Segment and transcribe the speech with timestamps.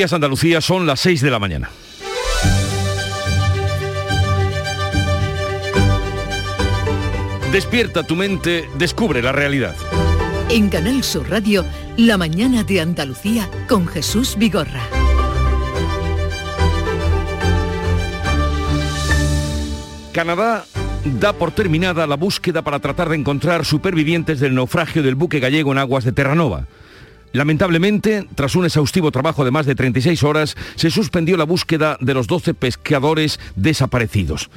[0.00, 1.70] Andalucía son las 6 de la mañana.
[7.52, 9.74] Despierta tu mente, descubre la realidad.
[10.48, 11.66] En Canal Sur Radio,
[11.98, 14.82] La mañana de Andalucía con Jesús Vigorra.
[20.12, 20.64] Canadá
[21.04, 25.72] da por terminada la búsqueda para tratar de encontrar supervivientes del naufragio del buque gallego
[25.72, 26.66] en aguas de Terranova.
[27.32, 32.14] Lamentablemente, tras un exhaustivo trabajo de más de 36 horas, se suspendió la búsqueda de
[32.14, 34.50] los 12 pescadores desaparecidos.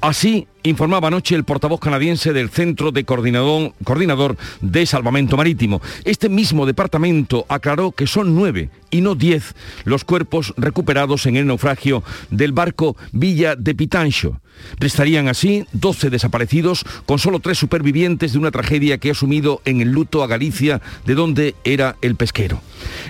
[0.00, 5.82] Así, informaba anoche el portavoz canadiense del Centro de Coordinador, Coordinador de Salvamento Marítimo.
[6.04, 11.46] Este mismo departamento aclaró que son nueve y no diez los cuerpos recuperados en el
[11.46, 14.40] naufragio del barco Villa de Pitancho.
[14.78, 19.80] Restarían así 12 desaparecidos con solo tres supervivientes de una tragedia que ha sumido en
[19.80, 22.60] el luto a Galicia, de donde era el pesquero.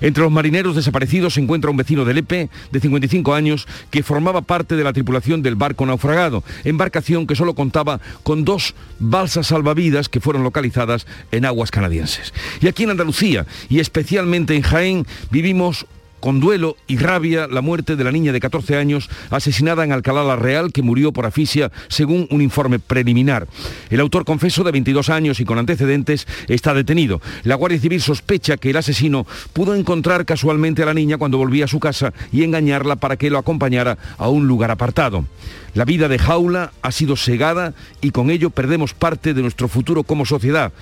[0.01, 4.43] Entre los marineros desaparecidos se encuentra un vecino de Lepe, de 55 años, que formaba
[4.43, 10.09] parte de la tripulación del barco naufragado, embarcación que solo contaba con dos balsas salvavidas
[10.09, 12.33] que fueron localizadas en aguas canadienses.
[12.61, 15.87] Y aquí en Andalucía, y especialmente en Jaén, vivimos
[16.25, 20.25] con duelo y rabia la muerte de la niña de 14 años asesinada en Alcalá
[20.25, 23.47] la Real que murió por asfixia según un informe preliminar.
[23.91, 27.21] El autor confeso de 22 años y con antecedentes está detenido.
[27.43, 31.67] La Guardia Civil sospecha que el asesino pudo encontrar casualmente a la niña cuando volvía
[31.67, 35.27] a su casa y engañarla para que lo acompañara a un lugar apartado.
[35.75, 40.05] La vida de Jaula ha sido segada y con ello perdemos parte de nuestro futuro
[40.05, 40.73] como sociedad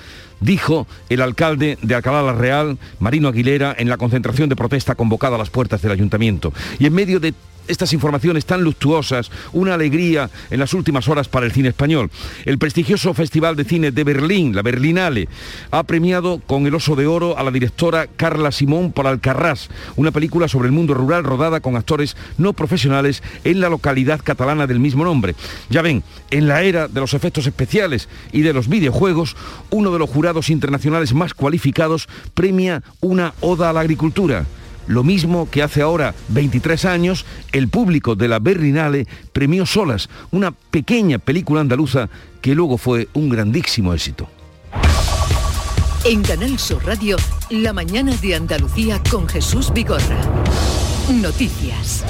[0.43, 5.37] dijo el alcalde de Alcalá la Real, Marino Aguilera, en la concentración de protesta convocada
[5.37, 6.53] a las puertas del ayuntamiento.
[6.79, 7.33] Y en medio de
[7.68, 12.10] estas informaciones tan luctuosas, una alegría en las últimas horas para el cine español.
[12.44, 15.28] El prestigioso Festival de Cine de Berlín, la Berlinale,
[15.70, 20.10] ha premiado con el Oso de Oro a la directora Carla Simón por Alcarrás, una
[20.10, 24.80] película sobre el mundo rural rodada con actores no profesionales en la localidad catalana del
[24.80, 25.34] mismo nombre.
[25.70, 29.36] Ya ven, en la era de los efectos especiales y de los videojuegos,
[29.70, 34.46] uno de los jurados internacionales más cualificados premia una oda a la agricultura
[34.87, 40.53] lo mismo que hace ahora 23 años, el público de la Berlinale premió Solas, una
[40.53, 42.09] pequeña película andaluza
[42.41, 44.29] que luego fue un grandísimo éxito.
[46.05, 47.17] En Canal Sur Radio,
[47.51, 50.20] la mañana de Andalucía con Jesús Vigorra.
[51.09, 52.05] Noticias.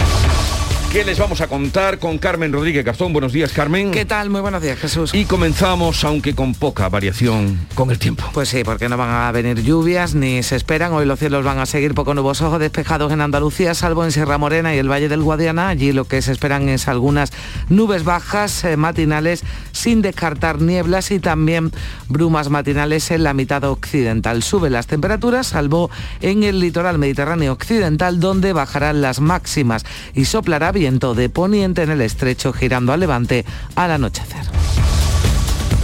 [0.92, 3.14] ¿Qué les vamos a contar con Carmen Rodríguez Garzón?
[3.14, 3.92] Buenos días, Carmen.
[3.92, 4.28] ¿Qué tal?
[4.28, 5.14] Muy buenos días, Jesús.
[5.14, 8.24] Y comenzamos, aunque con poca variación, con el tiempo.
[8.34, 10.92] Pues sí, porque no van a venir lluvias ni se esperan.
[10.92, 14.36] Hoy los cielos van a seguir poco nubosos o despejados en Andalucía, salvo en Sierra
[14.36, 15.68] Morena y el Valle del Guadiana.
[15.70, 17.32] Allí lo que se esperan es algunas
[17.70, 21.72] nubes bajas eh, matinales, sin descartar nieblas y también
[22.10, 24.42] brumas matinales en la mitad occidental.
[24.42, 30.70] Suben las temperaturas, salvo en el litoral mediterráneo occidental, donde bajarán las máximas y soplará
[30.82, 33.44] de poniente en el estrecho girando al levante
[33.76, 34.42] al anochecer.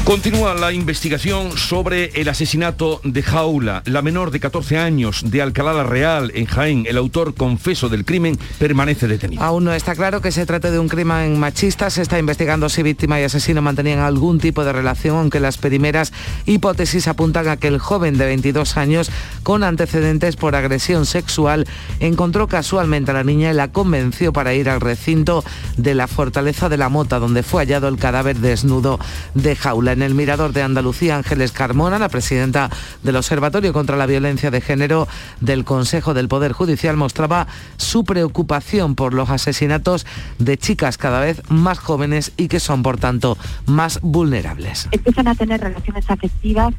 [0.08, 5.74] Continúa la investigación sobre el asesinato de Jaula, la menor de 14 años de Alcalá
[5.74, 6.86] la Real, en Jaén.
[6.88, 9.42] El autor confeso del crimen permanece detenido.
[9.42, 11.91] Aún no está claro que se trate de un crimen machista.
[11.91, 16.14] Se está investigando si víctima y asesino mantenían algún tipo de relación, aunque las primeras
[16.46, 19.10] hipótesis apuntan a que el joven de 22 años,
[19.42, 21.66] con antecedentes por agresión sexual,
[22.00, 25.44] encontró casualmente a la niña y la convenció para ir al recinto
[25.76, 28.98] de la Fortaleza de la Mota, donde fue hallado el cadáver desnudo
[29.34, 32.70] de Jaula en el Mirador de Andalucía, Ángeles Carmona, la presidenta
[33.03, 35.09] del Observatorio contra la Violencia de Género
[35.41, 37.48] del Consejo del Poder Judicial, mostraba
[37.78, 40.06] su preocupación por los asesinatos
[40.38, 44.88] de chicas cada vez más jóvenes y que son, por tanto, más vulnerables.
[44.92, 46.72] Empiezan a tener relaciones afectivas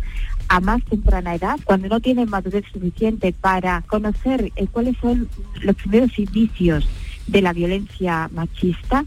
[0.48, 5.28] a más temprana edad, cuando no tienen madurez suficiente para conocer eh, cuáles son
[5.62, 6.88] los primeros indicios
[7.28, 9.04] de la violencia machista,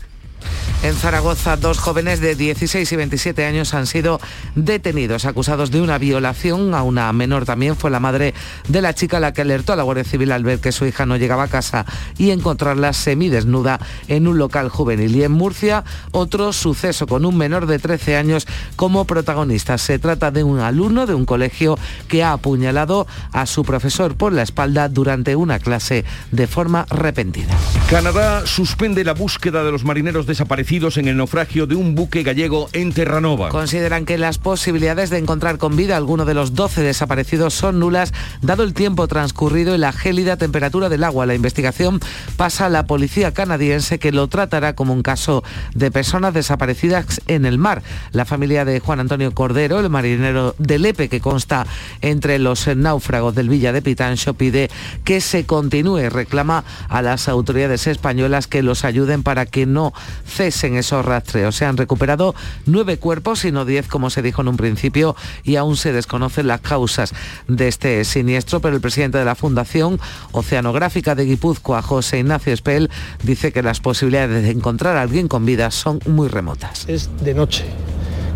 [0.83, 4.21] en Zaragoza, dos jóvenes de 16 y 27 años han sido
[4.57, 7.45] detenidos, acusados de una violación a una menor.
[7.45, 8.35] También fue la madre
[8.69, 11.07] de la chica la que alertó a la Guardia Civil al ver que su hija
[11.07, 11.87] no llegaba a casa
[12.19, 13.79] y encontrarla semidesnuda
[14.09, 15.15] en un local juvenil.
[15.15, 18.47] Y en Murcia, otro suceso con un menor de 13 años
[18.77, 19.79] como protagonista.
[19.79, 21.79] Se trata de un alumno de un colegio
[22.09, 27.55] que ha apuñalado a su profesor por la espalda durante una clase de forma repentina.
[27.89, 32.71] Canadá suspende la búsqueda de los marineros desaparecidos en el naufragio de un buque gallego
[32.73, 33.51] en Terranova.
[33.51, 37.79] Consideran que las posibilidades de encontrar con vida a alguno de los 12 desaparecidos son
[37.79, 41.27] nulas, dado el tiempo transcurrido y la gélida temperatura del agua.
[41.27, 42.01] La investigación
[42.39, 45.45] pasa a la policía canadiense que lo tratará como un caso
[45.75, 47.83] de personas desaparecidas en el mar.
[48.13, 51.67] La familia de Juan Antonio Cordero, el marinero de Lepe que consta
[52.01, 54.71] entre los náufragos del Villa de Pitancho, pide
[55.05, 56.09] que se continúe.
[56.09, 59.93] Reclama a las autoridades españolas que los ayuden para que no
[60.27, 61.57] cesen esos rastreos.
[61.57, 62.35] Se han recuperado
[62.67, 66.47] nueve cuerpos y no diez, como se dijo en un principio, y aún se desconocen
[66.47, 67.15] las causas
[67.49, 70.01] de este siniestro, pero el presidente de la Fundación
[70.33, 72.91] Oceanográfica de Guipúzcoa, José Ignacio Espel,
[73.23, 76.89] dice que las posibilidades de encontrar a alguien con vida son muy remotas.
[76.89, 77.65] Es de noche,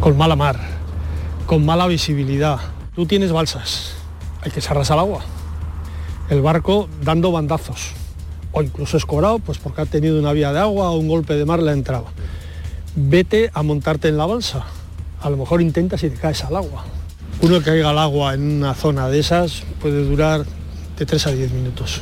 [0.01, 0.61] con mala mar,
[1.47, 2.59] con mala visibilidad.
[2.95, 3.93] Tú tienes balsas,
[4.43, 5.25] hay que echarlas al agua.
[6.29, 7.93] El barco dando bandazos,
[8.57, 11.45] o incluso escorado, pues porque ha tenido una vía de agua o un golpe de
[11.45, 12.07] mar le ha entrado.
[12.95, 14.65] Vete a montarte en la balsa.
[15.21, 16.87] A lo mejor intentas y te caes al agua.
[17.43, 20.47] Uno que caiga al agua en una zona de esas puede durar
[20.99, 22.01] de 3 a 10 minutos.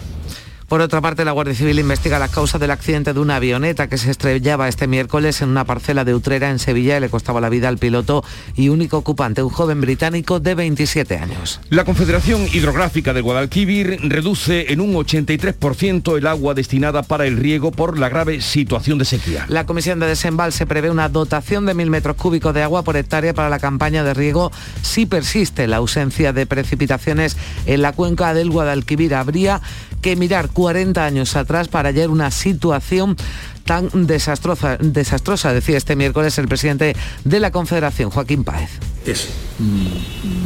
[0.69, 3.99] Por otra parte, la Guardia Civil investiga las causas del accidente de una avioneta que
[3.99, 7.50] se estrellaba este miércoles en una parcela de Utrera en Sevilla y le costaba la
[7.50, 8.25] vida al piloto
[8.56, 11.61] y único ocupante, un joven británico de 27 años.
[11.69, 17.70] La Confederación Hidrográfica de Guadalquivir reduce en un 83% el agua destinada para el riego
[17.70, 19.44] por la grave situación de sequía.
[19.49, 23.34] La Comisión de Desembalse prevé una dotación de mil metros cúbicos de agua por hectárea
[23.34, 24.50] para la campaña de riego
[24.81, 27.37] si persiste la ausencia de precipitaciones
[27.67, 29.14] en la cuenca del Guadalquivir.
[29.14, 29.60] Habría
[30.05, 33.16] que mirar 40 años atrás para hallar una situación
[33.64, 38.70] tan desastrosa, desastrosa, decía este miércoles el presidente de la Confederación, Joaquín Páez.
[39.04, 39.28] Es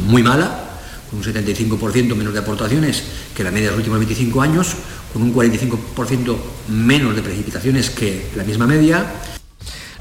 [0.07, 0.69] muy mala,
[1.09, 3.03] con un 75% menos de aportaciones
[3.35, 4.75] que la media de los últimos 25 años,
[5.13, 6.35] con un 45%
[6.69, 9.05] menos de precipitaciones que la misma media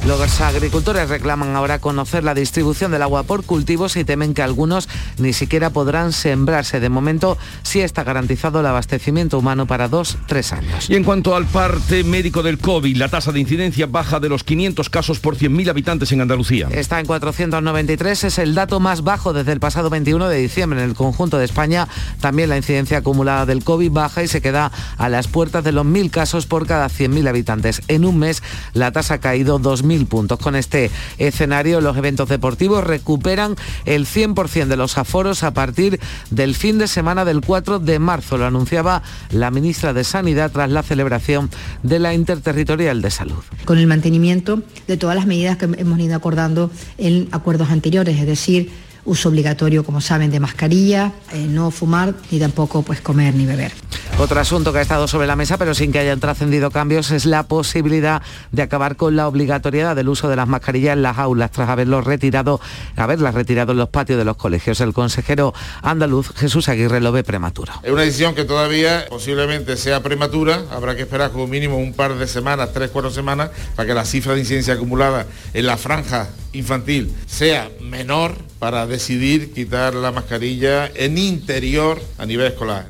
[0.07, 4.89] los agricultores reclaman ahora conocer la distribución del agua por cultivos y temen que algunos
[5.19, 6.81] ni siquiera podrán sembrarse.
[6.81, 10.89] De momento sí está garantizado el abastecimiento humano para dos, tres años.
[10.89, 14.45] Y en cuanto al parte médico del COVID, la tasa de incidencia baja de los
[14.45, 16.69] 500 casos por 100.000 habitantes en Andalucía.
[16.71, 20.83] Está en 493, es el dato más bajo desde el pasado 21 de diciembre.
[20.83, 21.89] En el conjunto de España
[22.21, 25.85] también la incidencia acumulada del COVID baja y se queda a las puertas de los
[25.85, 27.83] 1.000 casos por cada 100.000 habitantes.
[27.89, 28.43] En un mes
[28.73, 30.39] la tasa ha caído 2.000 puntos.
[30.39, 35.99] Con este escenario, los eventos deportivos recuperan el 100% de los aforos a partir
[36.31, 38.39] del fin de semana del 4 de marzo.
[38.39, 41.51] Lo anunciaba la ministra de Sanidad tras la celebración
[41.83, 43.43] de la Interterritorial de Salud.
[43.65, 48.27] Con el mantenimiento de todas las medidas que hemos ido acordando en acuerdos anteriores, es
[48.27, 48.71] decir,
[49.09, 53.73] uso obligatorio, como saben, de mascarilla, eh, no fumar ni tampoco pues comer ni beber.
[54.19, 57.25] Otro asunto que ha estado sobre la mesa, pero sin que hayan trascendido cambios, es
[57.25, 58.21] la posibilidad
[58.53, 62.05] de acabar con la obligatoriedad del uso de las mascarillas en las aulas tras haberlos
[62.05, 62.61] retirado,
[62.97, 64.81] haberlas retirado en los patios de los colegios.
[64.81, 67.73] El consejero andaluz Jesús Aguirre lo ve prematuro.
[67.83, 72.17] Es una decisión que todavía posiblemente sea prematura, habrá que esperar como mínimo un par
[72.17, 76.29] de semanas, tres, cuatro semanas, para que la cifra de incidencia acumulada en la franja
[76.53, 82.87] infantil sea menor para decidir quitar la mascarilla en interior a nivel escolar.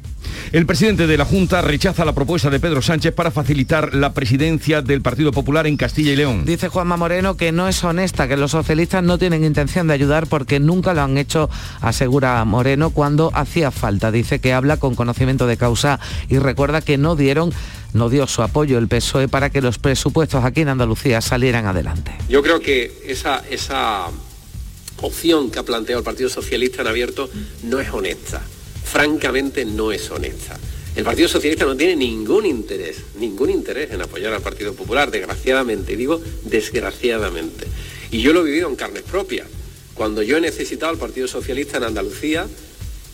[0.50, 4.80] El presidente de la Junta rechaza la propuesta de Pedro Sánchez para facilitar la presidencia
[4.80, 6.46] del Partido Popular en Castilla y León.
[6.46, 10.26] Dice Juanma Moreno que no es honesta, que los socialistas no tienen intención de ayudar
[10.26, 11.50] porque nunca lo han hecho,
[11.82, 14.10] asegura Moreno, cuando hacía falta.
[14.10, 16.00] Dice que habla con conocimiento de causa
[16.30, 17.52] y recuerda que no dieron
[17.92, 22.12] no dio su apoyo el PSOE para que los presupuestos aquí en Andalucía salieran adelante.
[22.28, 24.08] Yo creo que esa, esa
[25.02, 27.28] opción que ha planteado el Partido Socialista en abierto
[27.62, 28.42] no es honesta
[28.88, 30.58] francamente no es honesta.
[30.96, 35.94] El Partido Socialista no tiene ningún interés, ningún interés en apoyar al Partido Popular, desgraciadamente,
[35.94, 37.66] digo desgraciadamente.
[38.10, 39.46] Y yo lo he vivido en carnes propias.
[39.94, 42.46] Cuando yo he necesitado al Partido Socialista en Andalucía,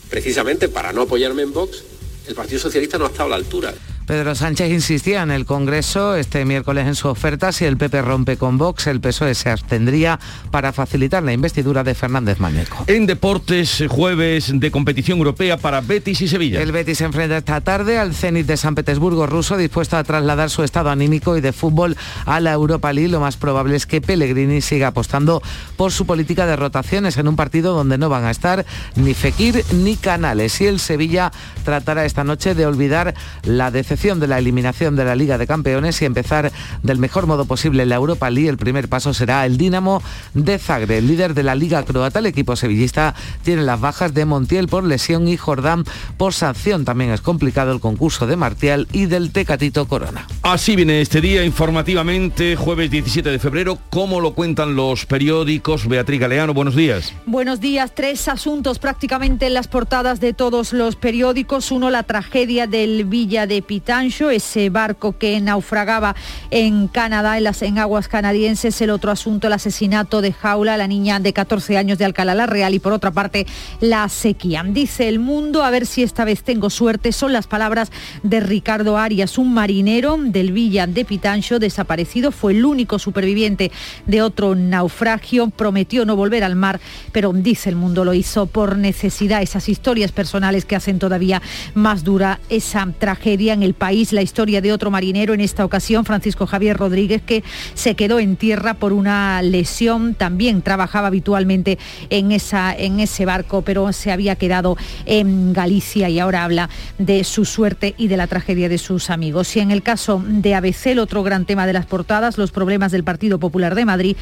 [0.09, 1.83] precisamente para no apoyarme en Vox,
[2.29, 3.75] el Partido Socialista no ha estado a la altura.
[4.07, 8.37] Pedro Sánchez insistía en el Congreso este miércoles en su oferta si el PP rompe
[8.37, 10.21] con Vox, el PSOE se abstendría
[10.51, 12.85] para facilitar la investidura de Fernández Mañeco.
[12.87, 16.61] En deportes, jueves de competición europea para Betis y Sevilla.
[16.61, 20.51] El Betis se enfrenta esta tarde al Zenit de San Petersburgo ruso, dispuesto a trasladar
[20.51, 21.97] su estado anímico y de fútbol
[22.27, 23.09] a la Europa League.
[23.11, 25.43] Lo más probable es que Pellegrini siga apostando
[25.79, 29.65] por su política de rotaciones en un partido donde no van a estar ni Fekir
[29.73, 30.61] ni Canales.
[30.61, 31.33] Y el Sevilla
[31.65, 36.03] tratará esta noche de olvidar la decepción de la eliminación de la Liga de Campeones
[36.03, 40.03] y empezar del mejor modo posible la Europa League, el primer paso será el Dinamo
[40.35, 42.19] de Zagreb, líder de la Liga Croata.
[42.19, 45.85] El equipo sevillista tiene las bajas de Montiel por lesión y Jordán
[46.19, 46.85] por sanción.
[46.85, 50.27] También es complicado el concurso de Martial y del Tecatito Corona.
[50.43, 53.79] Así viene este día informativamente, jueves 17 de febrero.
[53.91, 55.87] ¿Cómo lo cuentan los periódicos?
[55.87, 57.15] Beatriz Galeano, buenos días.
[57.27, 57.95] Buenos días.
[57.95, 61.71] Tres asuntos prácticamente en las portadas de todos los periódicos.
[61.71, 66.17] Uno, la tragedia del Villa de Pitancho, ese barco que naufragaba
[66.51, 68.81] en Canadá, en aguas canadienses.
[68.81, 72.47] El otro asunto, el asesinato de Jaula, la niña de 14 años de Alcalá la
[72.47, 72.73] Real.
[72.73, 73.47] Y por otra parte,
[73.81, 74.65] la sequía.
[74.67, 78.97] Dice el mundo, a ver si esta vez tengo suerte, son las palabras de Ricardo
[78.97, 83.71] Arias, un marinero del Villa de Pitancho, desaparecido, fue el único superviviente
[84.07, 86.81] de otro naufragio, prometió no volver al mar,
[87.13, 91.43] pero dice el mundo lo hizo por necesidad, esas historias personales que hacen todavía
[91.75, 96.05] más dura esa tragedia en el país, la historia de otro marinero, en esta ocasión
[96.05, 101.79] Francisco Javier Rodríguez, que se quedó en tierra por una lesión, también trabajaba habitualmente
[102.11, 104.77] en, esa, en ese barco, pero se había quedado
[105.07, 109.55] en Galicia y ahora habla de su suerte y de la tragedia de sus amigos.
[109.57, 112.93] Y en el caso de ABC, el otro gran tema de las portadas, los problemas
[112.93, 114.17] del Partido Popular de Madrid.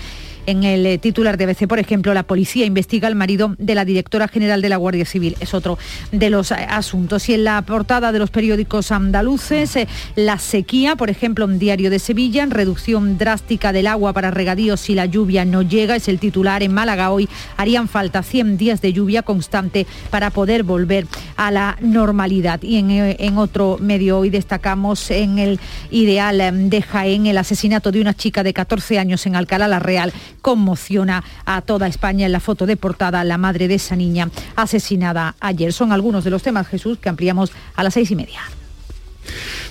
[0.44, 3.84] En el eh, titular de ABC, por ejemplo, la policía investiga al marido de la
[3.84, 5.37] directora general de la Guardia Civil.
[5.38, 5.78] Es otro
[6.11, 7.28] de los eh, asuntos.
[7.28, 11.90] Y en la portada de los periódicos andaluces, eh, la sequía, por ejemplo, en Diario
[11.90, 16.18] de Sevilla, reducción drástica del agua para regadíos si la lluvia no llega, es el
[16.18, 16.64] titular.
[16.64, 21.06] En Málaga hoy harían falta 100 días de lluvia constante para poder volver
[21.37, 22.61] a la normalidad.
[22.62, 25.61] Y en, en otro medio hoy destacamos en el
[25.92, 29.78] ideal em, de Jaén el asesinato de una chica de 14 años en Alcalá la
[29.78, 34.28] Real conmociona a toda España en la foto de portada la madre de esa niña
[34.56, 35.72] asesinada ayer.
[35.72, 38.40] Son algunos de los temas, Jesús, que ampliamos a las seis y media.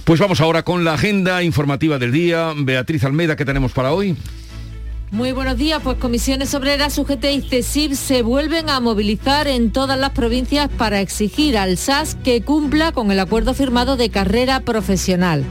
[0.03, 2.53] Pues vamos ahora con la agenda informativa del día.
[2.55, 4.15] Beatriz Almeida, ¿qué tenemos para hoy?
[5.11, 9.99] Muy buenos días, pues comisiones obreras, UGT y CESIR se vuelven a movilizar en todas
[9.99, 15.43] las provincias para exigir al SAS que cumpla con el acuerdo firmado de carrera profesional.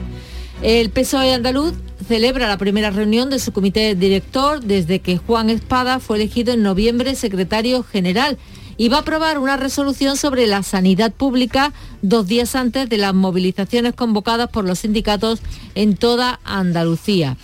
[0.62, 1.74] El PSOE andaluz
[2.10, 6.60] celebra la primera reunión de su comité director desde que Juan Espada fue elegido en
[6.60, 8.36] noviembre secretario general
[8.76, 13.14] y va a aprobar una resolución sobre la sanidad pública dos días antes de las
[13.14, 15.38] movilizaciones convocadas por los sindicatos
[15.76, 17.36] en toda Andalucía.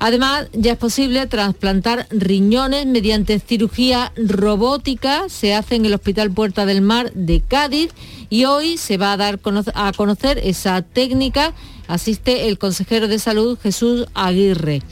[0.00, 5.28] Además, ya es posible trasplantar riñones mediante cirugía robótica.
[5.28, 7.90] Se hace en el Hospital Puerta del Mar de Cádiz
[8.30, 9.40] y hoy se va a dar
[9.74, 11.54] a conocer esa técnica
[11.88, 14.82] Asiste el consejero de salud Jesús Aguirre.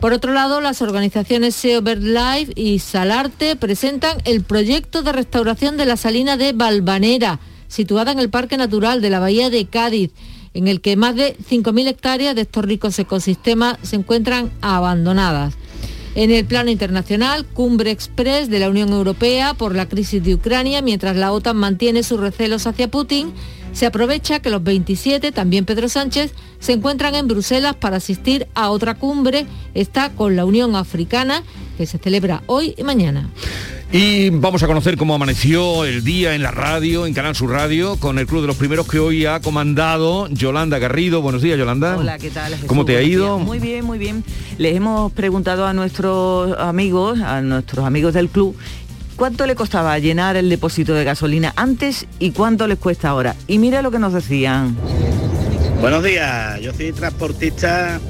[0.00, 5.84] Por otro lado, las organizaciones SEO Life y Salarte presentan el proyecto de restauración de
[5.84, 10.10] la salina de Balvanera, situada en el Parque Natural de la Bahía de Cádiz,
[10.54, 15.54] en el que más de 5.000 hectáreas de estos ricos ecosistemas se encuentran abandonadas.
[16.14, 20.82] En el plano internacional, cumbre express de la Unión Europea por la crisis de Ucrania,
[20.82, 23.32] mientras la OTAN mantiene sus recelos hacia Putin
[23.72, 28.70] se aprovecha que los 27, también Pedro Sánchez, se encuentran en Bruselas para asistir a
[28.70, 31.42] otra cumbre, está con la Unión Africana,
[31.76, 33.28] que se celebra hoy y mañana.
[33.94, 37.96] Y vamos a conocer cómo amaneció el día en la radio, en Canal Sur Radio,
[37.96, 41.20] con el Club de los Primeros que hoy ha comandado Yolanda Garrido.
[41.20, 41.98] Buenos días, Yolanda.
[41.98, 42.56] Hola, ¿qué tal?
[42.66, 43.38] ¿Cómo te ha ido?
[43.38, 44.24] Muy bien, muy bien.
[44.56, 48.56] Les hemos preguntado a nuestros amigos, a nuestros amigos del club,
[49.16, 53.34] cuánto le costaba llenar el depósito de gasolina antes y cuánto les cuesta ahora.
[53.46, 54.76] Y mira lo que nos decían.
[55.80, 58.00] Buenos días, yo soy transportista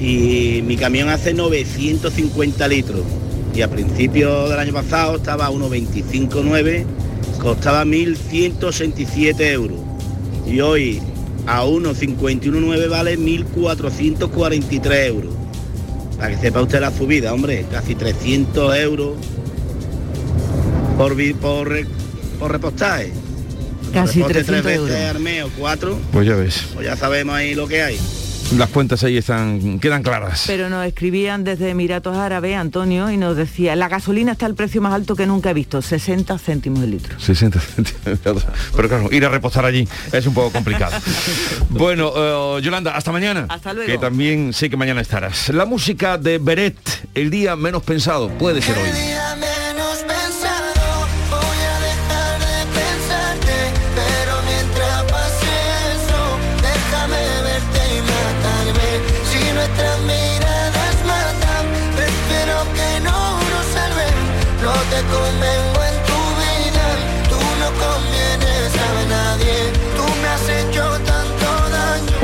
[0.00, 3.02] y mi camión hace 950 litros
[3.54, 6.84] y a principios del año pasado estaba a 1,25,9,
[7.40, 9.78] costaba 1.167 euros
[10.46, 11.00] y hoy
[11.46, 15.32] a 1,51,9 vale 1.443 euros.
[16.18, 19.14] Para que sepa usted la subida, hombre, casi 300 euros
[20.96, 21.76] por, por,
[22.38, 23.12] por repostaje.
[23.92, 24.96] Casi 300 tres veces euros.
[25.14, 26.66] armeo, cuatro, Pues ya ves.
[26.74, 27.98] pues ya sabemos ahí lo que hay.
[28.56, 30.44] Las cuentas ahí están, quedan claras.
[30.46, 34.80] Pero nos escribían desde Emiratos Árabes, Antonio, y nos decía, la gasolina está al precio
[34.80, 37.18] más alto que nunca he visto, 60 céntimos el litro.
[37.18, 38.46] 60 centímetros.
[38.76, 40.96] Pero claro, ir a repostar allí es un poco complicado.
[41.70, 43.46] bueno, eh, Yolanda, hasta mañana.
[43.48, 43.90] Hasta luego.
[43.90, 45.48] Que también sé que mañana estarás.
[45.48, 46.76] La música de Beret,
[47.14, 48.90] el día menos pensado, puede ser hoy.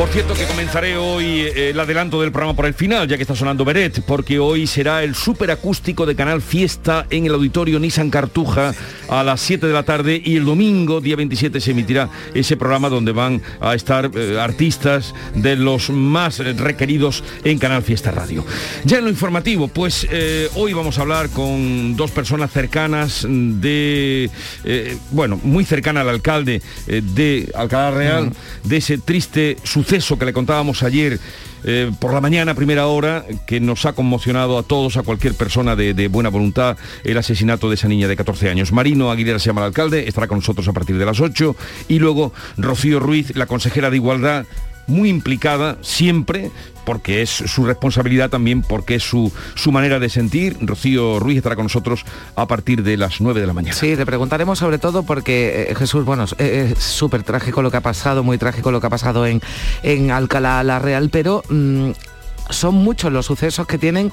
[0.02, 3.22] Por cierto que comenzaré hoy eh, el adelanto del programa por el final, ya que
[3.22, 8.10] está sonando Beret, porque hoy será el superacústico de Canal Fiesta en el auditorio Nissan
[8.10, 8.74] Cartuja
[9.08, 12.88] a las 7 de la tarde y el domingo, día 27, se emitirá ese programa
[12.88, 18.44] donde van a estar eh, artistas de los más requeridos en Canal Fiesta Radio.
[18.84, 24.28] Ya en lo informativo, pues eh, hoy vamos a hablar con dos personas cercanas de,
[24.64, 28.32] eh, bueno, muy cercana al alcalde eh, de Alcalá Real,
[28.64, 31.20] de ese triste suceso que le contábamos ayer
[31.64, 35.76] eh, por la mañana, primera hora, que nos ha conmocionado a todos, a cualquier persona
[35.76, 38.72] de, de buena voluntad, el asesinato de esa niña de 14 años.
[38.72, 41.54] Marino Aguilera se llama el alcalde, estará con nosotros a partir de las 8.
[41.88, 44.46] Y luego Rocío Ruiz, la consejera de Igualdad,
[44.92, 46.50] muy implicada siempre,
[46.84, 50.56] porque es su responsabilidad también, porque es su, su manera de sentir.
[50.60, 52.04] Rocío Ruiz estará con nosotros
[52.36, 53.74] a partir de las 9 de la mañana.
[53.74, 57.82] Sí, le preguntaremos sobre todo porque eh, Jesús, bueno, es- súper trágico lo que ha
[57.82, 59.40] pasado, muy trágico lo que ha pasado en,
[59.82, 61.90] en Alcalá la Real, pero mm,
[62.50, 64.12] son muchos los sucesos que tienen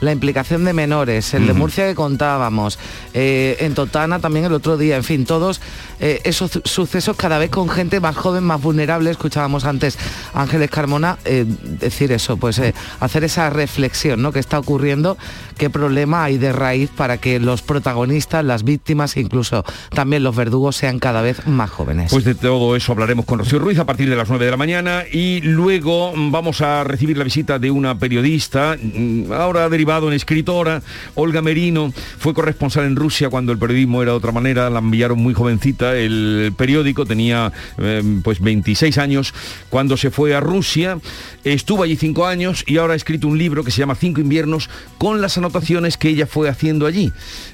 [0.00, 1.52] la implicación de menores, el de.
[1.54, 2.78] Murcia que contábamos,
[3.14, 5.60] eh, en Totana también el otro día, en fin, todos
[6.00, 9.98] eh, esos su- sucesos cada vez con gente más joven, más vulnerable, escuchábamos antes
[10.32, 12.60] a Ángeles Carmona eh, decir eso, pues
[13.00, 14.32] hacer esa reflexión, ¿no?
[14.32, 15.18] que está ocurriendo,
[15.60, 20.34] qué problema hay de raíz para que los protagonistas, las víctimas e incluso también los
[20.34, 22.10] verdugos sean cada vez más jóvenes.
[22.10, 24.56] Pues de todo eso hablaremos con Rocío Ruiz a partir de las 9 de la
[24.56, 30.14] mañana y luego vamos a recibir la visita de una periodista, mm, ahora derivado en
[30.14, 30.80] escritora,
[31.14, 35.18] Olga Merino, fue corresponsal en Rusia cuando el periodismo era de otra manera, la enviaron
[35.18, 39.34] muy jovencita, el periódico tenía eh, pues 26 años
[39.68, 40.98] cuando se fue a Rusia,
[41.44, 44.70] estuvo allí cinco años y ahora ha escrito un libro que se llama Cinco inviernos
[44.96, 45.49] con las anotaciones
[45.96, 47.12] que ella fue haciendo allí,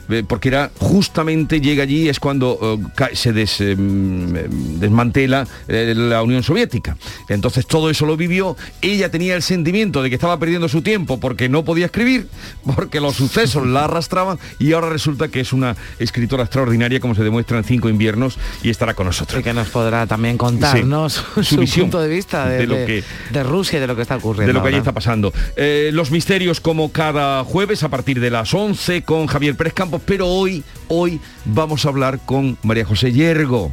[0.08, 2.58] eh, porque era justamente llega allí es cuando
[2.98, 6.96] eh, se des- eh, mm, desmantela la Unión Soviética.
[7.28, 11.18] Entonces todo eso lo vivió, ella tenía el sentimiento de que estaba perdiendo su tiempo
[11.20, 12.28] porque no podía escribir,
[12.76, 17.22] porque los sucesos la arrastraban y ahora resulta que es una escritora extraordinaria como se
[17.24, 19.40] demuestra en Cinco inviernos y estará con nosotros.
[19.40, 22.74] Y que nos podrá también contarnos Sí, su, visión punto de vista de, de lo
[22.86, 24.46] que- de Rusia y de lo que está ocurriendo.
[24.48, 24.82] de lo que allí ahora.
[24.90, 25.32] está pasando.
[25.56, 30.02] Eh, los misterios como cada jueves a partir de las 11 con Javier Pérez Campos,
[30.04, 33.70] pero hoy, hoy vamos a hablar con María José Yergo,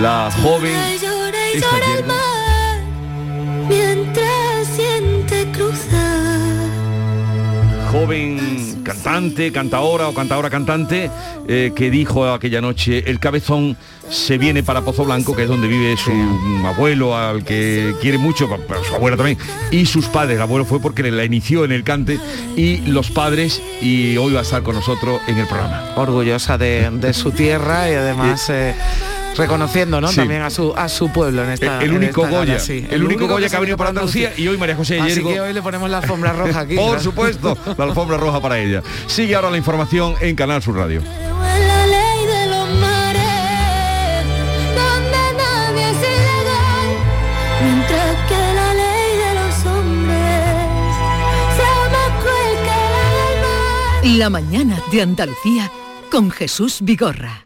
[0.00, 0.74] la joven...
[1.54, 2.45] Yergo.
[7.96, 11.10] Joven cantante, cantaora o cantaora cantante,
[11.48, 13.76] eh, que dijo aquella noche, el cabezón
[14.10, 16.12] se viene para Pozo Blanco, que es donde vive su
[16.66, 19.38] abuelo, al que quiere mucho, pero su abuela también,
[19.70, 20.36] y sus padres.
[20.36, 22.20] El abuelo fue porque la inició en el cante,
[22.54, 25.94] y los padres, y hoy va a estar con nosotros en el programa.
[25.96, 28.74] Orgullosa de, de su tierra y además eh,
[29.36, 30.08] reconociendo ¿no?
[30.08, 30.16] Sí.
[30.16, 32.86] también a su, a su pueblo en esta el en único esta gala, Goya, sí.
[32.90, 35.30] el, único Goya que ha venido para Andalucía y hoy María José Así Yergo.
[35.30, 36.74] que hoy le ponemos la alfombra roja aquí.
[36.76, 38.82] Por supuesto, la alfombra roja para ella.
[39.06, 41.02] Sigue ahora la información en Canal Sur Radio.
[54.16, 55.70] La mañana de Andalucía
[56.10, 57.45] con Jesús Vigorra.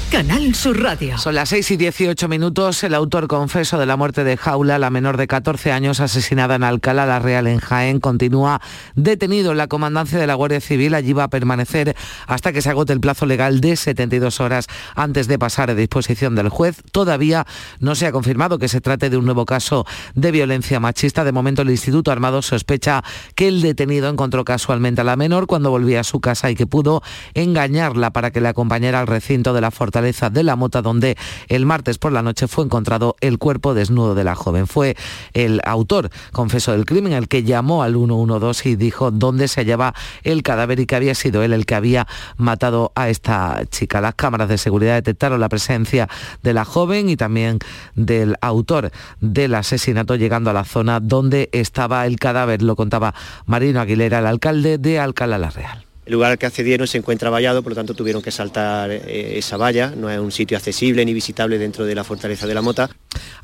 [0.11, 1.17] Canal Sur Radio.
[1.17, 2.83] Son las 6 y 18 minutos.
[2.83, 6.63] El autor confeso de la muerte de Jaula, la menor de 14 años asesinada en
[6.63, 8.59] Alcalá la Real en Jaén, continúa
[8.95, 10.95] detenido en la comandancia de la Guardia Civil.
[10.95, 11.95] Allí va a permanecer
[12.27, 16.35] hasta que se agote el plazo legal de 72 horas antes de pasar a disposición
[16.35, 16.83] del juez.
[16.91, 17.47] Todavía
[17.79, 21.23] no se ha confirmado que se trate de un nuevo caso de violencia machista.
[21.23, 23.01] De momento el Instituto Armado sospecha
[23.33, 26.67] que el detenido encontró casualmente a la menor cuando volvía a su casa y que
[26.67, 27.01] pudo
[27.33, 31.65] engañarla para que le acompañara al recinto de la fortaleza De la Mota, donde el
[31.65, 34.67] martes por la noche fue encontrado el cuerpo desnudo de la joven.
[34.67, 34.95] Fue
[35.33, 39.93] el autor, confeso del crimen, el que llamó al 112 y dijo dónde se hallaba
[40.23, 44.01] el cadáver y que había sido él el que había matado a esta chica.
[44.01, 46.09] Las cámaras de seguridad detectaron la presencia
[46.41, 47.59] de la joven y también
[47.95, 53.13] del autor del asesinato llegando a la zona donde estaba el cadáver, lo contaba
[53.45, 55.90] Marino Aguilera, el alcalde de Alcalá la Real.
[56.05, 59.37] El lugar al que accedieron se encuentra vallado, por lo tanto tuvieron que saltar eh,
[59.37, 59.93] esa valla.
[59.95, 62.89] No es un sitio accesible ni visitable dentro de la fortaleza de la Mota.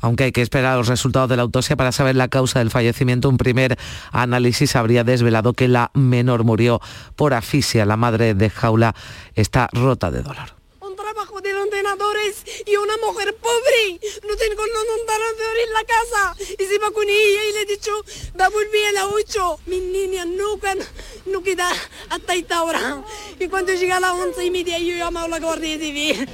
[0.00, 3.28] Aunque hay que esperar los resultados de la autopsia para saber la causa del fallecimiento,
[3.28, 3.78] un primer
[4.10, 6.80] análisis habría desvelado que la menor murió
[7.14, 7.86] por asfixia.
[7.86, 8.94] La madre de Jaula
[9.34, 10.57] está rota de dolor
[12.66, 14.00] y una mujer pobre.
[14.28, 16.36] No tengo los ordenadores en la casa.
[16.58, 17.92] Y se va con ella y le he dicho,
[18.38, 19.60] va a volver a las 8.
[19.66, 20.74] Mi niña nunca,
[21.26, 21.70] no queda
[22.10, 23.02] hasta esta hora.
[23.38, 26.28] Y cuando llega a las 11 y media yo llamo a la Guardia Civil.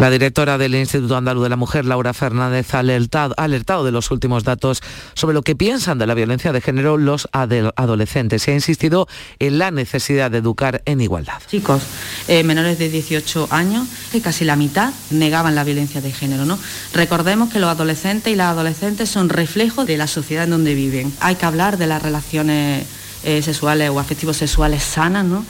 [0.00, 3.92] La directora del Instituto Andaluz de la Mujer, Laura Fernández, ha alertado, ha alertado de
[3.92, 4.80] los últimos datos
[5.12, 9.58] sobre lo que piensan de la violencia de género los adolescentes y ha insistido en
[9.58, 11.42] la necesidad de educar en igualdad.
[11.50, 11.82] Chicos
[12.28, 14.92] eh, menores de 18 años, que casi la mitad
[15.30, 16.44] la violencia de género.
[16.44, 16.58] ¿no?
[16.92, 21.12] Recordemos que los adolescentes y las adolescentes son reflejos de la sociedad en donde viven.
[21.20, 22.86] Hay que hablar de las relaciones
[23.22, 25.44] eh, sexuales o afectivos sexuales sanas, ¿no?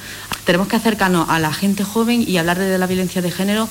[0.44, 3.68] Tenemos que acercarnos a la gente joven y hablar de la violencia de género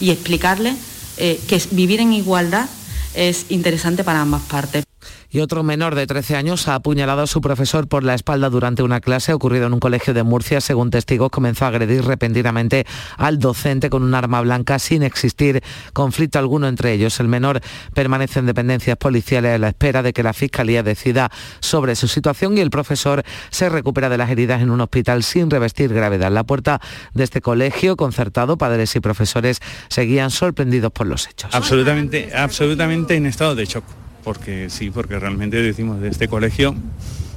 [0.00, 0.74] y explicarle
[1.18, 2.68] eh, que vivir en igualdad
[3.14, 4.84] es interesante para ambas partes
[5.32, 8.82] y otro menor de 13 años ha apuñalado a su profesor por la espalda durante
[8.82, 10.60] una clase ocurrido en un colegio de Murcia.
[10.60, 15.62] Según testigos, comenzó a agredir repentinamente al docente con un arma blanca sin existir
[15.94, 17.18] conflicto alguno entre ellos.
[17.18, 17.62] El menor
[17.94, 22.58] permanece en dependencias policiales a la espera de que la Fiscalía decida sobre su situación
[22.58, 26.30] y el profesor se recupera de las heridas en un hospital sin revestir gravedad.
[26.30, 26.82] La puerta
[27.14, 31.54] de este colegio concertado, padres y profesores seguían sorprendidos por los hechos.
[31.54, 36.74] Absolutamente, absolutamente en estado de shock porque sí, porque realmente decimos de este colegio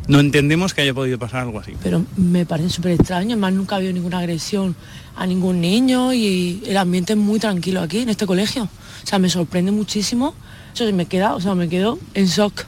[0.08, 1.74] no entendemos que haya podido pasar algo así.
[1.82, 4.76] Pero me parece súper extraño, además nunca ha habido ninguna agresión
[5.16, 8.64] a ningún niño y el ambiente es muy tranquilo aquí en este colegio.
[8.64, 10.36] O sea, me sorprende muchísimo.
[10.74, 12.66] Eso me queda, o sea, me quedo en shock.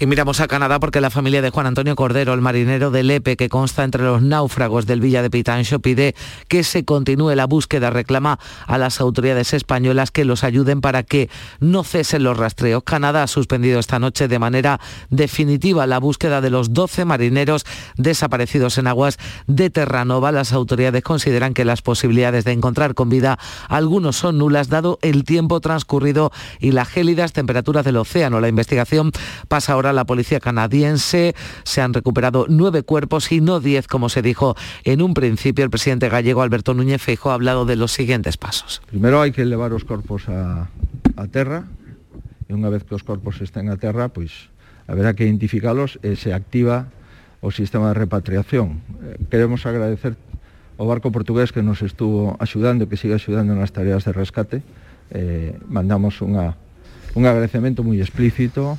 [0.00, 3.36] Y miramos a Canadá porque la familia de Juan Antonio Cordero, el marinero de Lepe,
[3.36, 6.14] que consta entre los náufragos del Villa de Pitancho, pide
[6.48, 7.90] que se continúe la búsqueda.
[7.90, 11.30] Reclama a las autoridades españolas que los ayuden para que
[11.60, 12.82] no cesen los rastreos.
[12.82, 14.80] Canadá ha suspendido esta noche de manera
[15.10, 17.64] definitiva la búsqueda de los 12 marineros
[17.96, 20.32] desaparecidos en aguas de Terranova.
[20.32, 25.24] Las autoridades consideran que las posibilidades de encontrar con vida algunos son nulas dado el
[25.24, 28.40] tiempo transcurrido y las gélidas temperaturas del océano.
[28.40, 29.12] La investigación
[29.48, 34.22] pasa ahora la policía canadiense se han recuperado nueve cuerpos y no diez, como se
[34.22, 35.64] dijo en un principio.
[35.64, 38.82] El presidente gallego Alberto Núñez Feijo ha hablado de los siguientes pasos.
[38.86, 40.70] Primero hay que elevar os corpos a,
[41.16, 41.64] a terra
[42.48, 44.52] e unha vez que os corpos estén a terra, pois
[44.86, 46.92] habrá que identificalos e se activa
[47.40, 48.80] o sistema de repatriación.
[49.04, 50.16] Eh, queremos agradecer
[50.76, 54.58] o barco portugués que nos estuvo axudando e que sigue axudando nas tareas de rescate.
[55.12, 56.56] Eh, mandamos unha,
[57.14, 58.76] un agradecemento moi explícito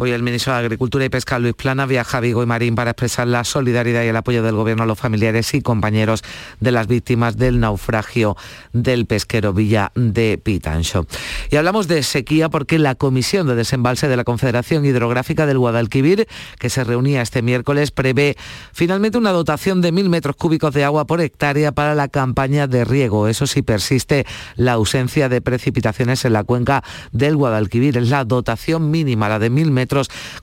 [0.00, 2.92] Hoy el ministro de Agricultura y Pesca, Luis Plana, viaja a Vigo y Marín para
[2.92, 6.22] expresar la solidaridad y el apoyo del Gobierno a los familiares y compañeros
[6.60, 8.36] de las víctimas del naufragio
[8.72, 11.04] del pesquero Villa de Pitancho.
[11.50, 16.28] Y hablamos de sequía porque la Comisión de Desembalse de la Confederación Hidrográfica del Guadalquivir,
[16.60, 18.36] que se reunía este miércoles, prevé
[18.72, 22.84] finalmente una dotación de mil metros cúbicos de agua por hectárea para la campaña de
[22.84, 23.26] riego.
[23.26, 27.96] Eso sí persiste la ausencia de precipitaciones en la cuenca del Guadalquivir.
[27.96, 29.87] Es la dotación mínima, la de mil metros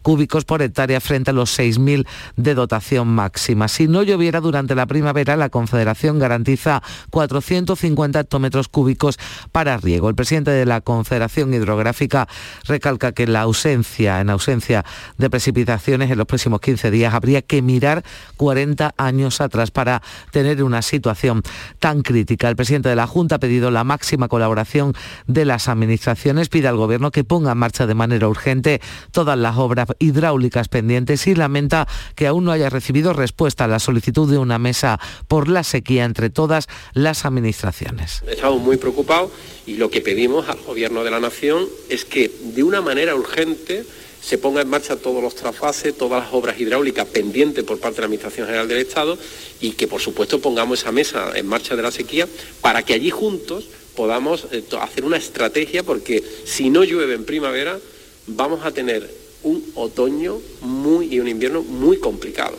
[0.02, 2.06] cúbicos por hectárea frente a los 6.000
[2.36, 3.68] de dotación máxima.
[3.68, 6.82] Si no lloviera durante la primavera, la Confederación garantiza
[7.12, 9.18] 450 hectómetros cúbicos
[9.52, 10.10] para riego.
[10.10, 12.28] El presidente de la Confederación Hidrográfica
[12.66, 14.86] recalca que la ausencia, en ausencia
[15.18, 18.04] de precipitaciones en los próximos 15 días, habría que mirar
[18.38, 21.42] 40 años atrás para tener una situación
[21.80, 22.50] tan crítica.
[22.50, 24.94] El presidente de la Junta ha pedido la máxima colaboración
[25.28, 28.82] de las administraciones, pide al Gobierno que ponga en marcha de manera urgente
[29.12, 33.80] todas las obras hidráulicas pendientes y lamenta que aún no haya recibido respuesta a la
[33.80, 38.24] solicitud de una mesa por la sequía entre todas las administraciones.
[38.28, 39.32] Estamos muy preocupados
[39.66, 43.86] y lo que pedimos al Gobierno de la Nación es que de una manera urgente
[44.22, 48.02] se ponga en marcha todos los trasfases, todas las obras hidráulicas pendientes por parte de
[48.02, 49.18] la Administración General del Estado
[49.62, 52.28] y que por supuesto pongamos esa mesa en marcha de la sequía
[52.62, 57.78] para que allí juntos podamos eh, hacer una estrategia porque si no llueve en primavera
[58.26, 62.58] vamos a tener un otoño muy y un invierno muy complicado.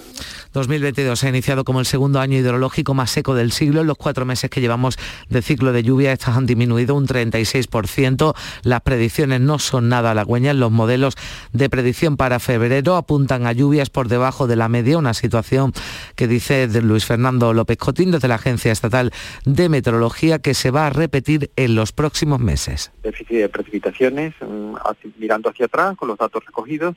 [0.56, 3.82] 2022 se ha iniciado como el segundo año hidrológico más seco del siglo.
[3.82, 4.96] En los cuatro meses que llevamos
[5.28, 8.34] de ciclo de lluvia, estas han disminuido un 36%.
[8.62, 10.56] Las predicciones no son nada halagüeñas.
[10.56, 11.14] Los modelos
[11.52, 15.74] de predicción para febrero apuntan a lluvias por debajo de la media, una situación
[16.14, 19.12] que dice Luis Fernando López Cotín desde la Agencia Estatal
[19.44, 22.92] de Meteorología que se va a repetir en los próximos meses.
[23.02, 24.74] Déficit de precipitaciones, mm,
[25.18, 26.96] mirando hacia atrás con los datos recogidos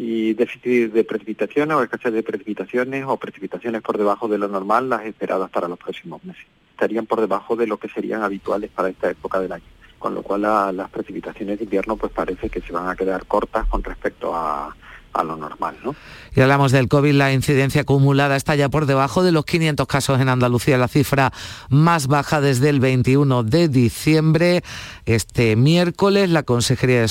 [0.00, 4.88] y déficit de precipitaciones o escasez de precipitaciones o precipitaciones por debajo de lo normal
[4.88, 6.46] las esperadas para los próximos meses.
[6.70, 9.64] Estarían por debajo de lo que serían habituales para esta época del año
[9.98, 13.66] con lo cual las precipitaciones de invierno pues parece que se van a quedar cortas
[13.66, 14.72] con respecto a,
[15.12, 15.76] a lo normal.
[15.84, 15.94] ¿no?
[16.34, 20.20] Y hablamos del COVID, la incidencia acumulada está ya por debajo de los 500 casos
[20.20, 21.32] en Andalucía, la cifra
[21.68, 24.62] más baja desde el 21 de diciembre.
[25.06, 27.08] Este miércoles la Consejería de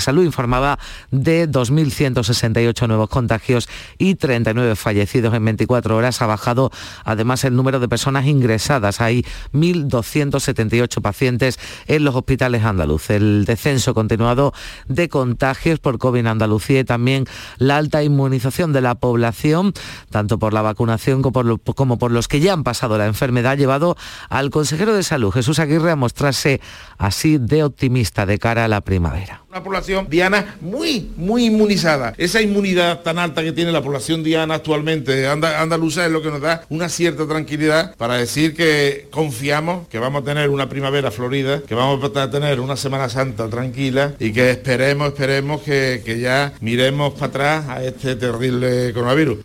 [0.00, 0.78] Salud informaba
[1.10, 6.20] de 2.168 nuevos contagios y 39 fallecidos en 24 horas.
[6.20, 6.70] Ha bajado
[7.04, 9.00] además el número de personas ingresadas.
[9.00, 13.16] Hay 1.278 pacientes en los hospitales andaluces.
[13.16, 14.52] El descenso continuado
[14.88, 17.19] de contagios por COVID en Andalucía y también
[17.58, 19.72] la alta inmunización de la población,
[20.10, 23.96] tanto por la vacunación como por, los que ya han pasado la enfermedad, ha llevado
[24.28, 26.60] al consejero de salud, Jesús Aguirre, a mostrarse
[26.98, 29.42] así de optimista de cara a la primavera.
[29.50, 32.14] Una población diana muy, muy inmunizada.
[32.18, 36.40] Esa inmunidad tan alta que tiene la población diana actualmente andaluza es lo que nos
[36.40, 41.62] da una cierta tranquilidad para decir que confiamos que vamos a tener una primavera florida,
[41.66, 46.52] que vamos a tener una Semana Santa tranquila y que esperemos, esperemos que, que ya
[46.60, 49.38] miremos para atrás a este terrible coronavirus.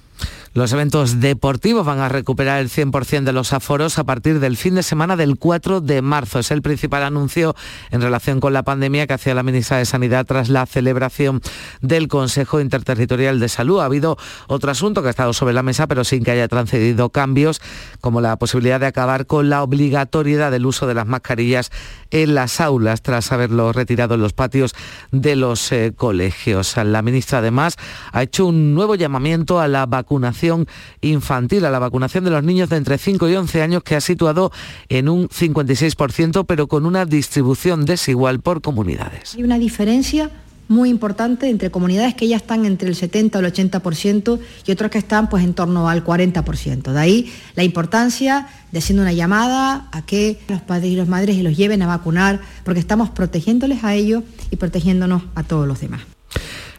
[0.56, 4.76] Los eventos deportivos van a recuperar el 100% de los aforos a partir del fin
[4.76, 6.40] de semana del 4 de marzo.
[6.40, 7.58] Es el principal anuncio
[7.92, 11.42] en relación con la pandemia que hacía la ministra de Sanidad tras la celebración
[11.82, 13.82] del Consejo Interterritorial de Salud.
[13.82, 17.10] Ha habido otro asunto que ha estado sobre la mesa, pero sin que haya transcedido
[17.10, 17.60] cambios,
[18.00, 21.70] como la posibilidad de acabar con la obligatoriedad del uso de las mascarillas
[22.16, 24.74] en las aulas tras haberlo retirado en los patios
[25.12, 26.78] de los eh, colegios.
[26.78, 27.76] La ministra además
[28.14, 30.66] ha hecho un nuevo llamamiento a la vacunación
[31.02, 34.02] infantil, a la vacunación de los niños de entre 5 y 11 años que ha
[34.02, 34.54] situado
[34.88, 39.36] en un 56%, pero con una distribución desigual por comunidades.
[39.36, 40.32] Hay una diferencia
[40.68, 44.92] muy importante entre comunidades que ya están entre el 70 o el 80% y otras
[44.92, 46.92] que están pues en torno al 40%.
[46.92, 51.38] De ahí la importancia de haciendo una llamada a que los padres y las madres
[51.38, 56.15] los lleven a vacunar porque estamos protegiéndoles a ellos y protegiéndonos a todos los demás.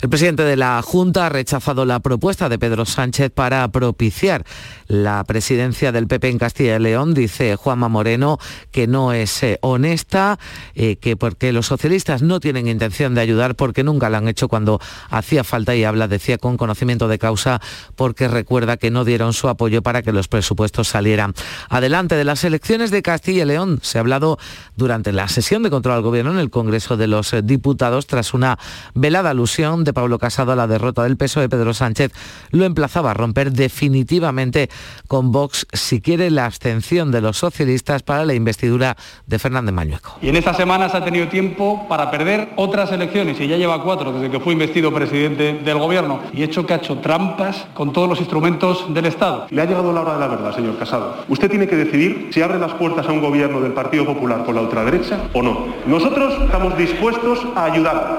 [0.02, 4.44] El presidente de la Junta ha rechazado la propuesta de Pedro Sánchez para propiciar
[4.88, 7.14] la presidencia del PP en Castilla y León.
[7.14, 8.38] Dice Juanma Moreno
[8.72, 10.38] que no es eh, honesta,
[10.74, 14.48] eh, que porque los socialistas no tienen intención de ayudar porque nunca lo han hecho
[14.48, 17.62] cuando hacía falta y habla, decía, con conocimiento de causa
[17.94, 21.32] porque recuerda que no dieron su apoyo para que los presupuestos salieran
[21.70, 22.16] adelante.
[22.16, 24.38] De las elecciones de Castilla y León se ha hablado
[24.76, 28.58] durante la sesión de control al gobierno en el Congreso de los Diputados tras una
[28.94, 32.12] velada alusión de Pablo Casado a la derrota del peso de Pedro Sánchez
[32.50, 34.68] lo emplazaba a romper definitivamente
[35.08, 38.96] con Vox si quiere la abstención de los socialistas para la investidura
[39.26, 40.18] de Fernández Mañueco.
[40.20, 44.12] Y en estas semanas ha tenido tiempo para perder otras elecciones y ya lleva cuatro
[44.12, 48.08] desde que fue investido presidente del gobierno y hecho que ha hecho trampas con todos
[48.08, 49.46] los instrumentos del Estado.
[49.50, 51.24] Le ha llegado la hora de la verdad, señor Casado.
[51.28, 54.54] Usted tiene que decidir si abre las puertas a un gobierno del Partido Popular con
[54.54, 55.66] la ultraderecha o no.
[55.86, 58.18] Nosotros estamos dispuestos a ayudar.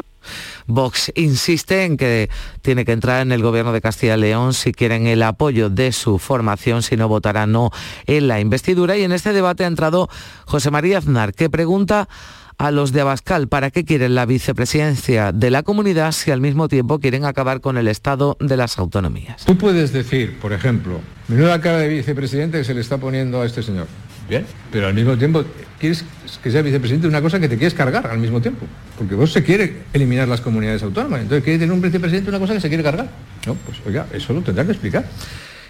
[0.68, 2.30] Vox insiste en que
[2.62, 5.92] tiene que entrar en el gobierno de Castilla y León si quieren el apoyo de
[5.92, 7.72] su formación, si no votará no
[8.06, 8.98] en la investidura.
[8.98, 10.10] Y en este debate ha entrado
[10.46, 12.08] José María Aznar, que pregunta
[12.58, 16.68] a los de Abascal para qué quieren la vicepresidencia de la comunidad si al mismo
[16.68, 19.46] tiempo quieren acabar con el Estado de las autonomías.
[19.46, 23.46] Tú puedes decir, por ejemplo, menuda cara de vicepresidente que se le está poniendo a
[23.46, 23.88] este señor.
[24.30, 25.44] Bien, pero al mismo tiempo
[25.80, 26.04] quieres
[26.44, 28.66] que sea vicepresidente de una cosa que te quieres cargar al mismo tiempo.
[28.98, 31.22] Porque vos se quiere eliminar las comunidades autónomas.
[31.22, 33.10] Entonces quiere tener un vicepresidente de una cosa que se quiere cargar.
[33.46, 35.06] No, pues oiga, eso lo tendrá que explicar.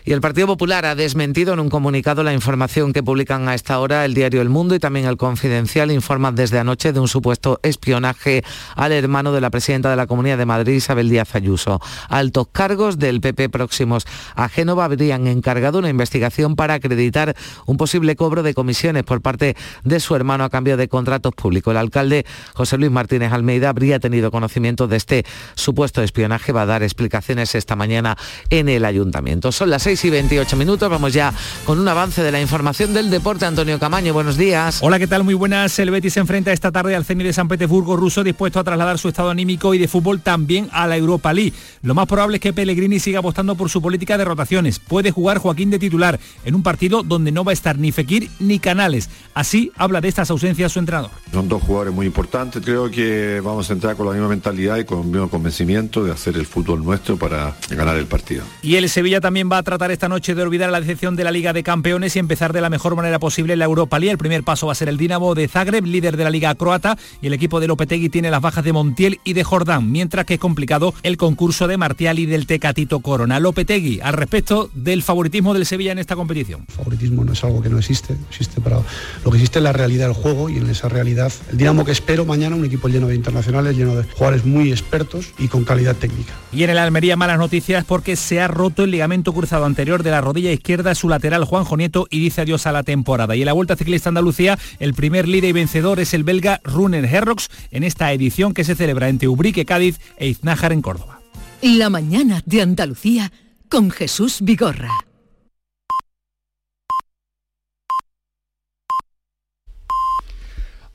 [0.08, 3.78] Y el Partido Popular ha desmentido en un comunicado la información que publican a esta
[3.78, 7.60] hora el diario El Mundo y también el Confidencial informan desde anoche de un supuesto
[7.62, 8.41] espionaje
[8.78, 11.82] al hermano de la presidenta de la Comunidad de Madrid, Isabel Díaz Ayuso.
[12.08, 18.15] Altos cargos del PP próximos a Génova habrían encargado una investigación para acreditar un posible
[18.15, 21.72] cobro de comisiones por parte de su hermano a cambio de contratos públicos.
[21.72, 26.54] El alcalde José Luis Martínez Almeida habría tenido conocimiento de este supuesto espionaje.
[26.54, 28.17] Va a dar explicaciones esta mañana
[28.50, 29.52] en el ayuntamiento.
[29.52, 30.90] Son las seis 6 y 28 minutos.
[30.90, 31.34] Vamos ya
[31.66, 33.46] con un avance de la información del deporte.
[33.46, 34.80] Antonio Camaño, buenos días.
[34.82, 35.24] Hola, ¿qué tal?
[35.24, 35.78] Muy buenas.
[35.80, 39.00] El Betis se enfrenta esta tarde al Zenit de San Petersburgo ruso dispuesto a trasladar
[39.00, 41.54] su estado anímico y de fútbol también a la Europa League.
[41.82, 44.78] Lo más probable es que Pellegrini siga apostando por su política de rotaciones.
[44.78, 48.30] Puede jugar Joaquín de titular en un partido donde no va a estar ni Fekir
[48.40, 49.10] ni Canales.
[49.34, 51.12] Así habla de estas ausencias su entrenador.
[51.32, 52.62] Son dos jugadores muy importantes.
[52.64, 56.12] Creo que vamos a entrar con la misma mentalidad y con el mismo convencimiento de
[56.12, 58.44] hacer el fútbol nuestro para ganar el partido.
[58.62, 61.32] Y el Sevilla también va a tratar esta noche de olvidar la decepción de la
[61.32, 64.12] Liga de Campeones y empezar de la mejor manera posible la Europa League.
[64.12, 66.97] El primer paso va a ser el Dinamo de Zagreb, líder de la Liga croata,
[67.21, 70.36] y el equipo de Lopetegui tiene las bajas de Montiel y de Jordán, mientras que
[70.36, 73.39] es complicado el concurso de Martial y del Tecatito Corona.
[73.39, 76.65] Lopetegui, al respecto del favoritismo del Sevilla en esta competición.
[76.67, 78.80] El favoritismo no es algo que no existe, existe para
[79.23, 81.91] lo que existe es la realidad del juego y en esa realidad el Dinamo que
[81.91, 85.95] espero mañana un equipo lleno de internacionales, lleno de jugadores muy expertos y con calidad
[85.95, 86.34] técnica.
[86.52, 90.12] Y en el Almería malas noticias porque se ha roto el ligamento cruzado anterior de
[90.12, 93.36] la rodilla izquierda su lateral Juanjo Nieto y dice adiós a la temporada.
[93.36, 97.06] Y en la Vuelta Ciclista Andalucía el primer líder y vencedor es el belga Runen
[97.06, 101.20] Herrox en esta edición que se celebra entre Ubrique, Cádiz e Iznájar en Córdoba.
[101.62, 103.32] La mañana de Andalucía
[103.70, 104.92] con Jesús Vigorra.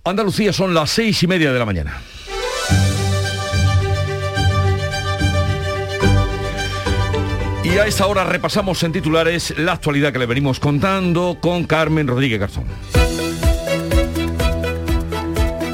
[0.05, 2.01] Andalucía son las seis y media de la mañana.
[7.73, 12.07] Y a esta hora repasamos en titulares la actualidad que le venimos contando con Carmen
[12.07, 12.65] Rodríguez Garzón.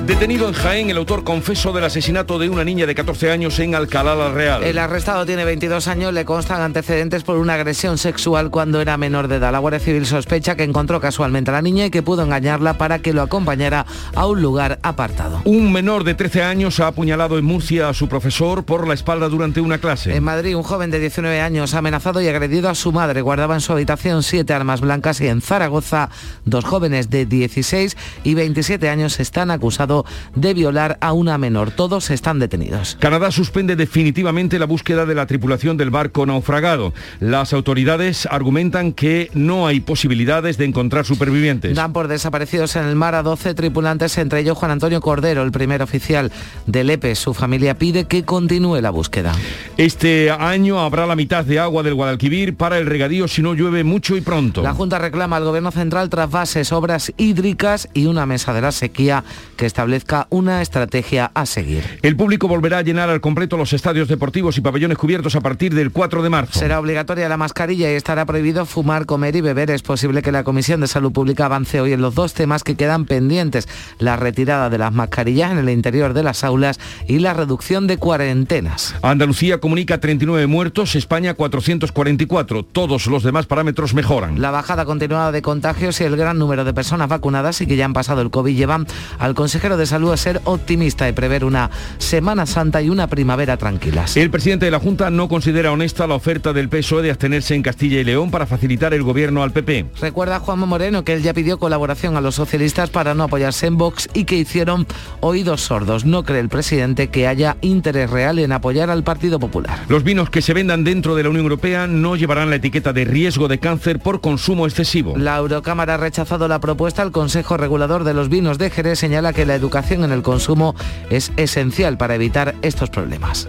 [0.08, 3.74] Detenido en Jaén el autor confeso del asesinato de una niña de 14 años en
[3.74, 4.64] Alcalá la Real.
[4.64, 9.28] El arrestado tiene 22 años, le constan antecedentes por una agresión sexual cuando era menor
[9.28, 9.52] de edad.
[9.52, 13.00] La Guardia Civil sospecha que encontró casualmente a la niña y que pudo engañarla para
[13.00, 15.42] que lo acompañara a un lugar apartado.
[15.44, 19.28] Un menor de 13 años ha apuñalado en Murcia a su profesor por la espalda
[19.28, 20.16] durante una clase.
[20.16, 23.20] En Madrid, un joven de 19 años ha amenazado y agredido a su madre.
[23.20, 26.08] Guardaba en su habitación siete armas blancas y en Zaragoza,
[26.46, 27.94] dos jóvenes de 16
[28.24, 29.97] y 27 años están acusados
[30.34, 31.70] de violar a una menor.
[31.70, 32.96] Todos están detenidos.
[33.00, 36.92] Canadá suspende definitivamente la búsqueda de la tripulación del barco naufragado.
[37.20, 41.74] Las autoridades argumentan que no hay posibilidades de encontrar supervivientes.
[41.74, 45.52] Dan por desaparecidos en el mar a 12 tripulantes, entre ellos Juan Antonio Cordero, el
[45.52, 46.30] primer oficial
[46.66, 47.14] del EPE.
[47.14, 49.34] Su familia pide que continúe la búsqueda.
[49.76, 53.84] Este año habrá la mitad de agua del Guadalquivir para el regadío si no llueve
[53.84, 54.62] mucho y pronto.
[54.62, 59.24] La Junta reclama al Gobierno Central trasvases, obras hídricas y una mesa de la sequía
[59.56, 61.82] que establezca una estrategia a seguir.
[62.02, 65.74] El público volverá a llenar al completo los estadios deportivos y pabellones cubiertos a partir
[65.74, 66.58] del 4 de marzo.
[66.58, 69.70] Será obligatoria la mascarilla y estará prohibido fumar, comer y beber.
[69.70, 72.76] Es posible que la Comisión de Salud Pública avance hoy en los dos temas que
[72.76, 73.66] quedan pendientes,
[73.98, 77.96] la retirada de las mascarillas en el interior de las aulas y la reducción de
[77.96, 78.94] cuarentenas.
[79.00, 82.62] Andalucía comunica 39 muertos, España 444.
[82.62, 84.42] Todos los demás parámetros mejoran.
[84.42, 87.86] La bajada continuada de contagios y el gran número de personas vacunadas y que ya
[87.86, 88.86] han pasado el COVID llevan
[89.18, 93.56] al consejero de salud a ser optimista y prever una Semana Santa y una primavera
[93.56, 94.16] tranquilas.
[94.16, 97.62] El presidente de la Junta no considera honesta la oferta del PSOE de abstenerse en
[97.62, 99.86] Castilla y León para facilitar el gobierno al PP.
[100.00, 103.78] Recuerda Juanma Moreno que él ya pidió colaboración a los socialistas para no apoyarse en
[103.78, 104.86] Vox y que hicieron
[105.20, 106.04] oídos sordos.
[106.04, 109.78] No cree el presidente que haya interés real en apoyar al Partido Popular.
[109.88, 113.04] Los vinos que se vendan dentro de la Unión Europea no llevarán la etiqueta de
[113.04, 115.14] riesgo de cáncer por consumo excesivo.
[115.16, 117.02] La Eurocámara ha rechazado la propuesta.
[117.02, 120.74] El Consejo Regulador de los Vinos de Jerez señala que la educación en el consumo
[121.10, 123.48] es esencial para evitar estos problemas.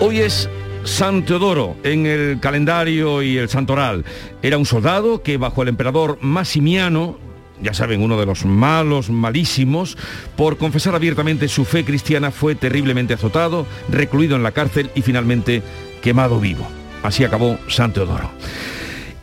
[0.00, 0.48] Hoy es
[0.84, 4.04] San Teodoro en el calendario y el santoral.
[4.42, 7.18] Era un soldado que bajo el emperador Massimiano
[7.62, 9.96] ya saben, uno de los malos, malísimos,
[10.36, 15.62] por confesar abiertamente su fe cristiana fue terriblemente azotado, recluido en la cárcel y finalmente
[16.02, 16.66] quemado vivo.
[17.02, 18.30] Así acabó San Teodoro.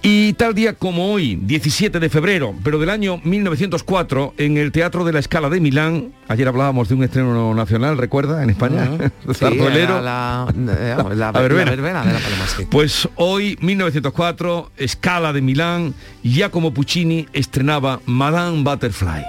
[0.03, 5.05] Y tal día como hoy, 17 de febrero, pero del año 1904, en el Teatro
[5.05, 8.41] de la Escala de Milán, ayer hablábamos de un estreno nacional, ¿recuerda?
[8.41, 8.89] En España,
[9.27, 10.01] Sí, Zarzuelero.
[10.01, 11.69] la, la- la- la verbena.
[11.69, 12.65] verbena de la Paloma, sí.
[12.71, 19.23] Pues hoy, 1904, Escala de Milán, Giacomo Puccini estrenaba Madame Butterfly.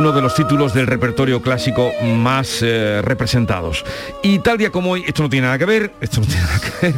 [0.00, 3.84] Uno de los títulos del repertorio clásico más eh, representados.
[4.22, 6.58] Y tal día como hoy, esto no tiene nada que ver, esto no tiene nada
[6.58, 6.94] que ver,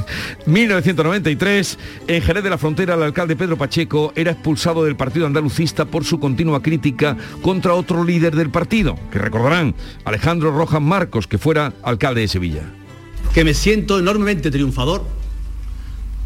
[0.46, 5.84] 1993, en Jerez de la Frontera, el alcalde Pedro Pacheco era expulsado del partido andalucista
[5.84, 11.38] por su continua crítica contra otro líder del partido, que recordarán, Alejandro Rojas Marcos, que
[11.38, 12.62] fuera alcalde de Sevilla.
[13.34, 15.04] que me siento enormemente triunfador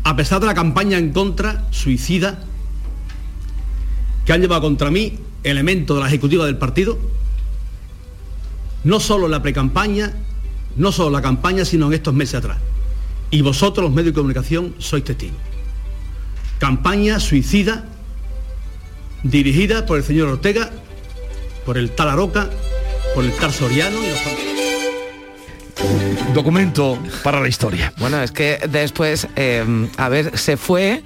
[0.05, 2.45] a pesar de la campaña en contra, suicida,
[4.27, 6.99] que han llevado contra mí elementos de la ejecutiva del partido,
[8.85, 10.15] no solo en la precampaña,
[10.77, 12.59] no solo en la campaña, sino en estos meses atrás.
[13.31, 15.39] Y vosotros, los medios de comunicación, sois testigos.
[16.59, 17.85] Campaña suicida
[19.23, 20.71] dirigida por el señor Ortega,
[21.65, 22.51] por el tal Aroca,
[23.15, 24.19] por el tal Soriano y los
[26.35, 27.93] Documento para la historia.
[27.99, 29.65] Bueno, es que después, eh,
[29.97, 31.03] a ver, se fue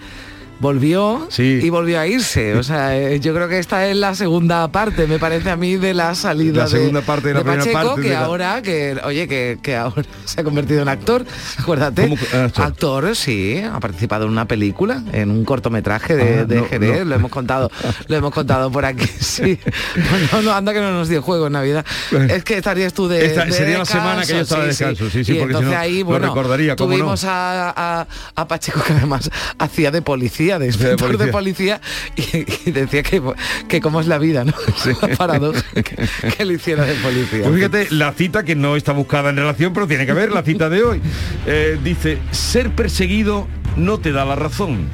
[0.61, 2.55] volvió y volvió a irse.
[2.55, 5.77] O sea, eh, yo creo que esta es la segunda parte, me parece a mí,
[5.77, 8.63] de la salida la segunda parte de la primera Pacheco, parte que de la- ahora,
[8.63, 11.25] que oye, que, que ahora se ha convertido en actor,
[11.59, 12.17] acuérdate.
[12.57, 13.17] actor?
[13.17, 17.05] sí, ha participado en una película, en un cortometraje de, Ah, de no, Jerez, no.
[17.07, 17.71] lo hemos contado,
[18.09, 19.59] lo hemos contado por aquí, sí.
[20.33, 21.85] No, no, anda que no nos dio juego en Navidad.
[22.29, 25.09] Es que estarías tú de, Esta- de sería la semana que yo estaba de descanso,
[25.11, 26.97] sí, porque si entonces no, ahí, lo bueno, recordaría, cómo no.
[26.99, 31.81] tuvimos a, a- a Pacheco que además hacía de policía, de inspector de policía,
[32.17, 33.23] y, y decía que,
[33.69, 34.53] que cómo es la vida, ¿no?
[35.19, 37.43] Paradoja que, que le hiciera de policía.
[37.43, 40.43] Pues fíjate, la cita que no está buscada en relación, pero tiene que ver la
[40.43, 41.01] cita de hoy.
[41.47, 44.89] Eh, dice, ser perseguido no te da la razón,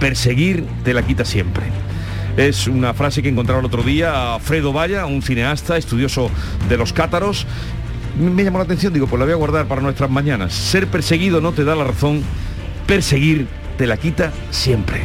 [0.00, 1.64] perseguir te la quita siempre.
[2.36, 6.30] Es una frase que encontraba el otro día a Fredo Valla, un cineasta, estudioso
[6.68, 7.46] de los cátaros.
[8.18, 10.52] Me llamó la atención, digo, pues la voy a guardar para nuestras mañanas.
[10.52, 12.22] Ser perseguido no te da la razón,
[12.86, 13.46] perseguir
[13.76, 15.00] te la quita siempre.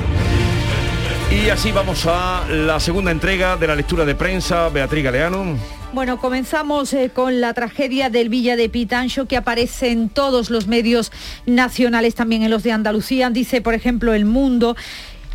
[1.31, 4.69] Y así vamos a la segunda entrega de la lectura de prensa.
[4.69, 5.57] Beatriz Galeano.
[5.91, 10.67] Bueno, comenzamos eh, con la tragedia del Villa de Pitancho que aparece en todos los
[10.67, 11.11] medios
[11.47, 13.29] nacionales, también en los de Andalucía.
[13.31, 14.75] Dice, por ejemplo, El Mundo.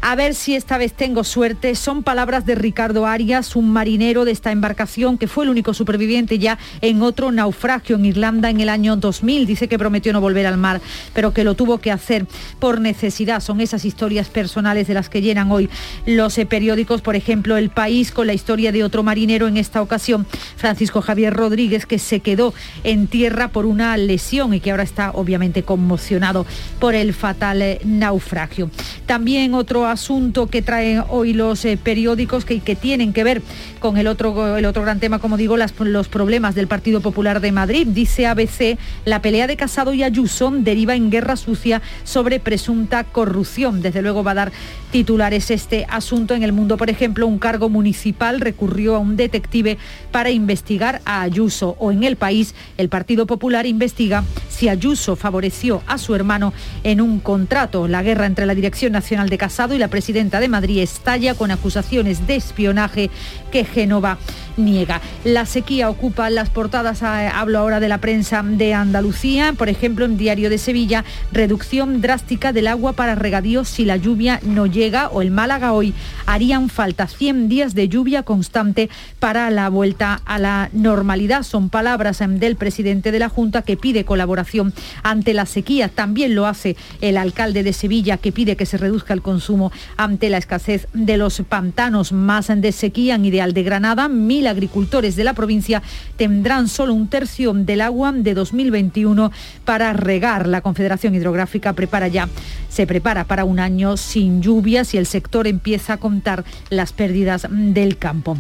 [0.06, 1.74] A ver si esta vez tengo suerte.
[1.74, 6.38] Son palabras de Ricardo Arias, un marinero de esta embarcación que fue el único superviviente
[6.38, 9.46] ya en otro naufragio en Irlanda en el año 2000.
[9.46, 10.82] Dice que prometió no volver al mar,
[11.14, 12.26] pero que lo tuvo que hacer
[12.58, 13.40] por necesidad.
[13.40, 15.70] Son esas historias personales de las que llenan hoy
[16.04, 17.00] los eh, periódicos.
[17.00, 20.26] Por ejemplo, El País con la historia de otro marinero en esta ocasión,
[20.56, 22.52] Francisco Javier Rodríguez, que se quedó
[22.82, 26.44] en tierra por una lesión y que ahora está obviamente conmocionado
[26.78, 28.70] por el fatal eh, naufragio.
[29.06, 33.42] También otro asunto que traen hoy los eh, periódicos que, tienen que ver
[33.80, 37.52] con el otro, el otro gran tema, como digo, los problemas del Partido Popular de
[37.52, 37.86] Madrid.
[37.86, 43.80] Dice ABC, la pelea de Casado y Ayuso deriva en guerra sucia sobre presunta corrupción.
[43.82, 44.52] Desde luego va a dar
[44.90, 46.34] titulares este asunto.
[46.34, 49.78] En el mundo, por ejemplo, un cargo municipal recurrió a un detective
[50.10, 51.76] para investigar a Ayuso.
[51.78, 57.00] O en el país, el Partido Popular investiga si Ayuso favoreció a su hermano en
[57.00, 57.88] un contrato.
[57.88, 61.50] La guerra entre la Dirección Nacional de Casado y la presidenta de Madrid estalla con
[61.50, 63.10] acusaciones de espionaje
[63.50, 64.18] que Génova
[64.56, 65.00] niega.
[65.24, 70.04] La sequía ocupa las portadas, eh, hablo ahora de la prensa de Andalucía, por ejemplo
[70.04, 75.08] en Diario de Sevilla, reducción drástica del agua para regadíos si la lluvia no llega
[75.08, 75.94] o el Málaga hoy
[76.26, 81.42] harían falta 100 días de lluvia constante para la vuelta a la normalidad.
[81.42, 85.88] Son palabras em, del presidente de la Junta que pide colaboración ante la sequía.
[85.88, 90.30] También lo hace el alcalde de Sevilla que pide que se reduzca el consumo ante
[90.30, 94.08] la escasez de los pantanos más de sequía en Ideal de Granada.
[94.08, 95.82] Mil agricultores de la provincia
[96.16, 99.32] tendrán solo un tercio del agua de 2021
[99.64, 100.46] para regar.
[100.46, 102.28] La Confederación Hidrográfica prepara ya,
[102.68, 107.46] se prepara para un año sin lluvias y el sector empieza a contar las pérdidas
[107.50, 108.38] del campo.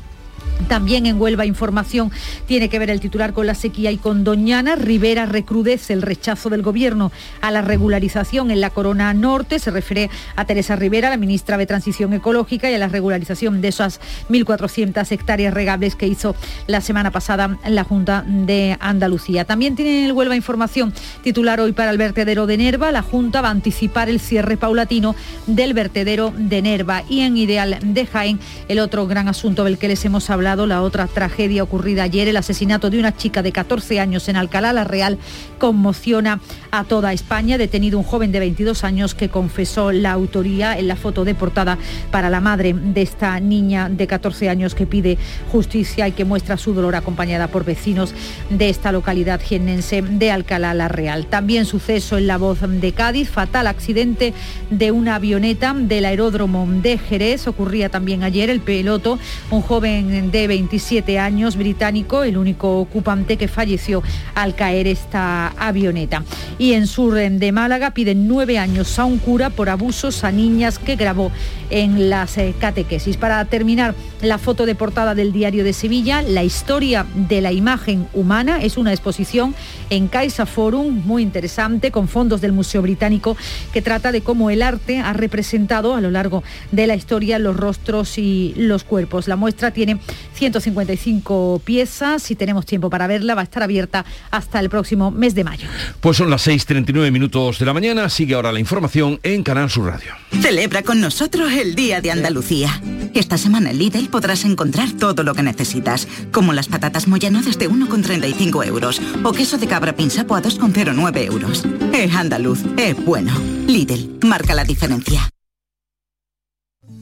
[0.68, 2.10] También en Huelva Información
[2.46, 4.76] tiene que ver el titular con la sequía y con Doñana.
[4.76, 9.58] Rivera recrudece el rechazo del gobierno a la regularización en la Corona Norte.
[9.58, 13.68] Se refiere a Teresa Rivera, la ministra de Transición Ecológica, y a la regularización de
[13.68, 14.00] esas
[14.30, 16.34] 1.400 hectáreas regables que hizo
[16.66, 19.44] la semana pasada la Junta de Andalucía.
[19.44, 20.92] También tiene el Huelva Información
[21.22, 22.92] titular hoy para el vertedero de Nerva.
[22.92, 25.14] La Junta va a anticipar el cierre paulatino
[25.46, 27.02] del vertedero de Nerva.
[27.08, 30.82] Y en Ideal de Jaén, el otro gran asunto del que les hemos hablado, la
[30.82, 34.84] otra tragedia ocurrida ayer, el asesinato de una chica de 14 años en Alcalá la
[34.84, 35.18] Real,
[35.58, 36.40] conmociona
[36.70, 37.56] a toda España.
[37.56, 41.78] Detenido un joven de 22 años que confesó la autoría en la foto de portada
[42.10, 45.16] para la madre de esta niña de 14 años que pide
[45.50, 48.12] justicia y que muestra su dolor acompañada por vecinos
[48.50, 51.26] de esta localidad jiennense de Alcalá la Real.
[51.26, 54.34] También suceso en la voz de Cádiz, fatal accidente
[54.68, 57.48] de una avioneta del aeródromo de Jerez.
[57.48, 59.18] Ocurría también ayer el piloto,
[59.50, 64.02] un joven de 27 años británico, el único ocupante que falleció
[64.34, 66.24] al caer esta avioneta.
[66.58, 70.80] Y en sur de Málaga piden nueve años a un cura por abusos a niñas
[70.80, 71.30] que grabó
[71.70, 73.16] en las eh, catequesis.
[73.16, 78.08] Para terminar, la foto de portada del diario de Sevilla, la historia de la imagen
[78.12, 79.54] humana, es una exposición
[79.90, 83.36] en Caixa Forum muy interesante con fondos del Museo Británico
[83.72, 87.56] que trata de cómo el arte ha representado a lo largo de la historia los
[87.56, 89.28] rostros y los cuerpos.
[89.28, 90.00] La muestra tiene
[90.34, 92.22] 155 piezas.
[92.22, 95.68] Si tenemos tiempo para verla, va a estar abierta hasta el próximo mes de mayo.
[96.00, 98.08] Pues son las 6.39 minutos de la mañana.
[98.08, 100.12] Sigue ahora la información en Canal Sur Radio.
[100.40, 102.80] Celebra con nosotros el Día de Andalucía.
[103.14, 107.68] Esta semana en Lidl podrás encontrar todo lo que necesitas, como las patatas Moyano desde
[107.68, 111.64] 1,35 euros o queso de cabra pinsapo a 2,09 euros.
[111.92, 113.32] Es andaluz, es bueno.
[113.66, 115.33] Lidl, marca la diferencia.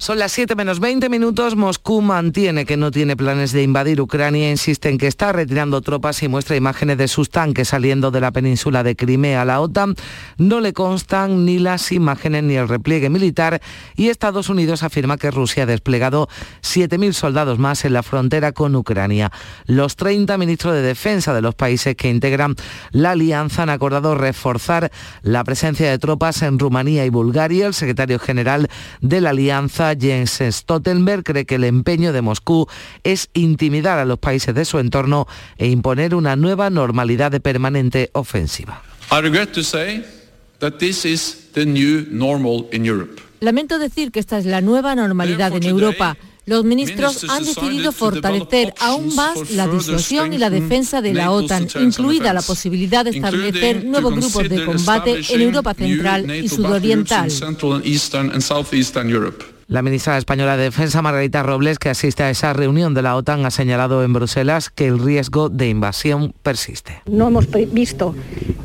[0.00, 1.56] Son las 7 menos 20 minutos.
[1.56, 6.22] Moscú mantiene que no tiene planes de invadir Ucrania, insiste en que está retirando tropas
[6.22, 9.44] y muestra imágenes de sus tanques saliendo de la península de Crimea.
[9.44, 9.94] La OTAN
[10.38, 13.60] no le constan ni las imágenes ni el repliegue militar
[13.94, 16.30] y Estados Unidos afirma que Rusia ha desplegado
[16.62, 19.30] 7.000 soldados más en la frontera con Ucrania.
[19.66, 22.56] Los 30 ministros de defensa de los países que integran
[22.90, 24.90] la alianza han acordado reforzar
[25.20, 27.66] la presencia de tropas en Rumanía y Bulgaria.
[27.66, 28.70] El secretario general
[29.02, 32.66] de la alianza Jens Stoltenberg cree que el empeño de Moscú
[33.04, 35.26] es intimidar a los países de su entorno
[35.56, 38.82] e imponer una nueva normalidad de permanente ofensiva.
[43.40, 46.16] Lamento decir que esta es la nueva normalidad en Europa.
[46.46, 51.68] Los ministros han decidido fortalecer aún más la disuasión y la defensa de la OTAN,
[51.80, 57.30] incluida la posibilidad de establecer nuevos grupos de combate en Europa Central y Sudoriental.
[59.70, 63.46] La ministra española de Defensa, Margarita Robles, que asiste a esa reunión de la OTAN,
[63.46, 67.02] ha señalado en Bruselas que el riesgo de invasión persiste.
[67.06, 68.16] No hemos visto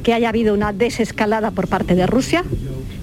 [0.02, 2.44] que haya habido una desescalada por parte de Rusia,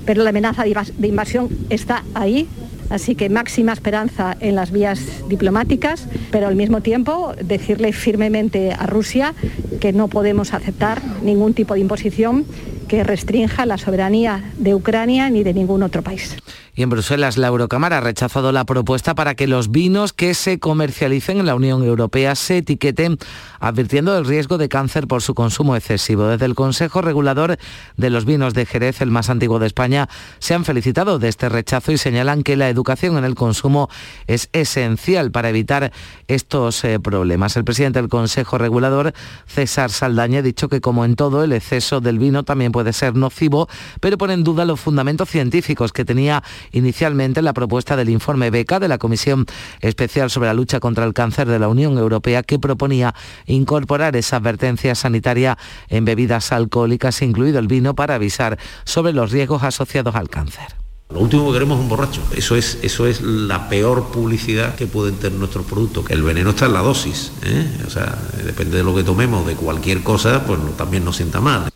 [0.05, 2.49] pero la amenaza de invasión está ahí.
[2.91, 4.99] Así que máxima esperanza en las vías
[5.29, 9.33] diplomáticas, pero al mismo tiempo decirle firmemente a Rusia
[9.81, 12.47] que no podemos aceptar ningún tipo de imposición
[12.93, 16.37] que restrinja la soberanía de Ucrania ni de ningún otro país.
[16.75, 20.59] Y en Bruselas la Eurocámara ha rechazado la propuesta para que los vinos que se
[20.59, 23.19] comercialicen en la Unión Europea se etiqueten
[23.61, 26.27] advirtiendo del riesgo de cáncer por su consumo excesivo.
[26.27, 27.59] Desde el Consejo Regulador
[27.97, 31.49] de los Vinos de Jerez, el más antiguo de España, se han felicitado de este
[31.49, 33.89] rechazo y señalan que la educación en el consumo
[34.27, 35.93] es esencial para evitar
[36.27, 37.57] estos eh, problemas.
[37.57, 39.13] El presidente del Consejo Regulador,
[39.47, 43.15] César Saldaña, ha dicho que como en todo el exceso del vino también puede ser
[43.15, 43.69] nocivo,
[44.01, 48.81] pero pone en duda los fundamentos científicos que tenía inicialmente la propuesta del informe BECA
[48.81, 49.47] de la Comisión
[49.81, 53.15] Especial sobre la Lucha contra el Cáncer de la Unión Europea que proponía
[53.47, 55.59] incorporar esa advertencia sanitaria
[55.89, 60.83] en bebidas alcohólicas, incluido el vino, para avisar sobre los riesgos asociados al cáncer.
[61.13, 62.23] Lo último que queremos es un borracho.
[62.35, 66.07] Eso es, eso es la peor publicidad que pueden tener nuestros productos.
[66.09, 67.33] El veneno está en la dosis.
[67.45, 67.83] ¿eh?
[67.87, 71.69] O sea, depende de lo que tomemos, de cualquier cosa, pues también nos sienta mal.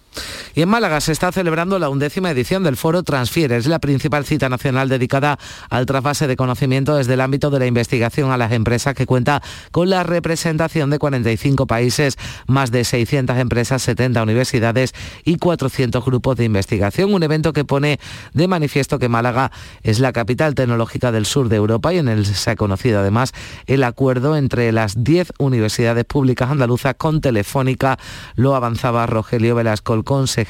[0.57, 4.49] Y en Málaga se está celebrando la undécima edición del Foro Transfieres, la principal cita
[4.49, 5.39] nacional dedicada
[5.69, 9.43] al trasvase de conocimiento desde el ámbito de la investigación a las empresas que cuenta
[9.71, 14.95] con la representación de 45 países, más de 600 empresas, 70 universidades
[15.25, 17.13] y 400 grupos de investigación.
[17.13, 18.01] Un evento que pone
[18.33, 19.53] de manifiesto que Málaga
[19.83, 23.35] es la capital tecnológica del sur de Europa y en el se ha conocido además
[23.67, 27.99] el acuerdo entre las 10 universidades públicas andaluzas con Telefónica.
[28.37, 30.46] Lo avanzaba Rogelio Velasco, el consejero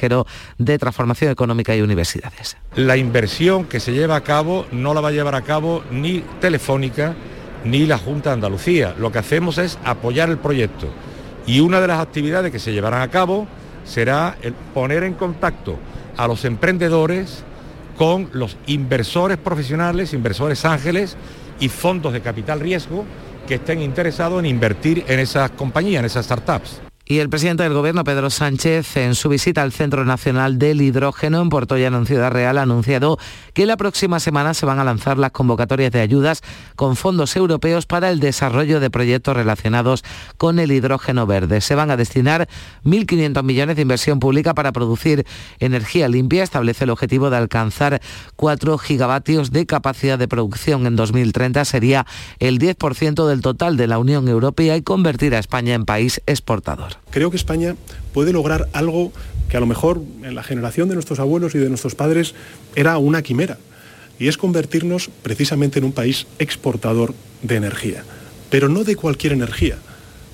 [0.59, 2.57] de Transformación Económica y Universidades.
[2.75, 6.21] La inversión que se lleva a cabo no la va a llevar a cabo ni
[6.41, 7.15] Telefónica
[7.65, 8.95] ni la Junta de Andalucía.
[8.99, 10.89] Lo que hacemos es apoyar el proyecto
[11.47, 13.47] y una de las actividades que se llevarán a cabo
[13.85, 15.79] será el poner en contacto
[16.17, 17.45] a los emprendedores
[17.97, 21.17] con los inversores profesionales, inversores ángeles
[21.61, 23.05] y fondos de capital riesgo
[23.47, 26.86] que estén interesados en invertir en esas compañías, en esas startups.
[27.09, 31.41] Y el presidente del Gobierno, Pedro Sánchez, en su visita al Centro Nacional del Hidrógeno
[31.41, 33.17] en Portollano, en Ciudad Real, ha anunciado
[33.55, 36.43] que la próxima semana se van a lanzar las convocatorias de ayudas
[36.75, 40.03] con fondos europeos para el desarrollo de proyectos relacionados
[40.37, 41.61] con el hidrógeno verde.
[41.61, 42.49] Se van a destinar
[42.85, 45.25] 1.500 millones de inversión pública para producir
[45.61, 46.43] energía limpia.
[46.43, 48.03] Establece el objetivo de alcanzar
[48.35, 51.65] 4 gigavatios de capacidad de producción en 2030.
[51.67, 52.05] Sería
[52.41, 56.96] el 10% del total de la Unión Europea y convertir a España en país exportador.
[57.11, 57.77] Creo que España
[58.13, 59.13] puede lograr algo
[59.49, 62.35] que a lo mejor en la generación de nuestros abuelos y de nuestros padres
[62.75, 63.59] era una quimera,
[64.19, 68.05] y es convertirnos precisamente en un país exportador de energía,
[68.51, 69.79] pero no de cualquier energía,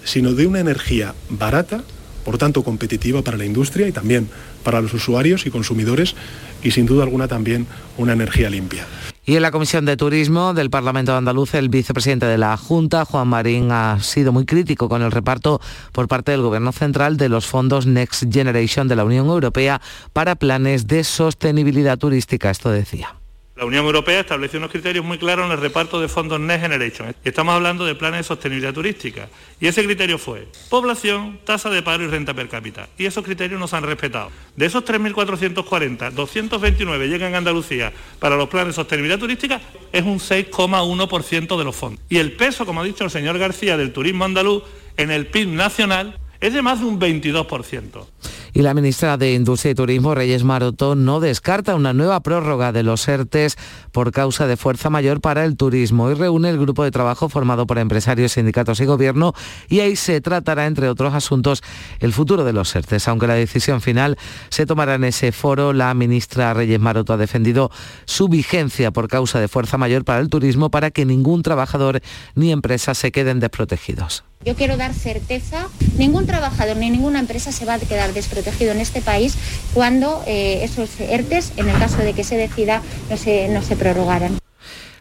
[0.05, 1.83] sino de una energía barata,
[2.25, 4.29] por tanto competitiva para la industria y también
[4.63, 6.15] para los usuarios y consumidores,
[6.63, 7.67] y sin duda alguna también
[7.99, 8.87] una energía limpia.
[9.25, 13.05] Y en la Comisión de Turismo del Parlamento de Andaluz, el vicepresidente de la Junta,
[13.05, 15.61] Juan Marín, ha sido muy crítico con el reparto
[15.93, 19.81] por parte del Gobierno Central de los fondos Next Generation de la Unión Europea
[20.13, 22.51] para planes de sostenibilidad turística.
[22.51, 23.22] Esto decía.
[23.63, 27.15] La Unión Europea estableció unos criterios muy claros en el reparto de fondos Next Generation.
[27.23, 29.29] Estamos hablando de planes de sostenibilidad turística.
[29.61, 32.89] Y ese criterio fue población, tasa de paro y renta per cápita.
[32.99, 34.33] Y esos criterios nos han respetado.
[34.57, 39.61] De esos 3.440, 229 llegan a Andalucía para los planes de sostenibilidad turística,
[39.93, 42.05] es un 6,1% de los fondos.
[42.09, 44.65] Y el peso, como ha dicho el señor García, del turismo andaluz
[44.97, 48.07] en el PIB nacional es de más de un 22%.
[48.55, 52.83] Y la ministra de Industria y Turismo, Reyes Maroto, no descarta una nueva prórroga de
[52.83, 53.57] los ERTES
[53.93, 57.67] por causa de fuerza mayor para el turismo y reúne el grupo de trabajo formado
[57.67, 59.33] por empresarios, sindicatos y gobierno
[59.69, 61.63] y ahí se tratará, entre otros asuntos,
[61.99, 63.09] el futuro de los ERTES.
[63.09, 64.19] Aunque la decisión final
[64.51, 67.71] se tomará en ese foro, la ministra Reyes Maroto ha defendido
[68.05, 72.03] su vigencia por causa de fuerza mayor para el turismo para que ningún trabajador
[72.35, 74.25] ni empresa se queden desprotegidos.
[74.45, 75.69] Yo quiero dar certeza,
[75.99, 79.37] ningún trabajador ni ninguna empresa se va a quedar desprotegido en este país
[79.73, 83.77] cuando eh, esos ERTES, en el caso de que se decida, no se, no se
[83.77, 84.42] prorrogaran.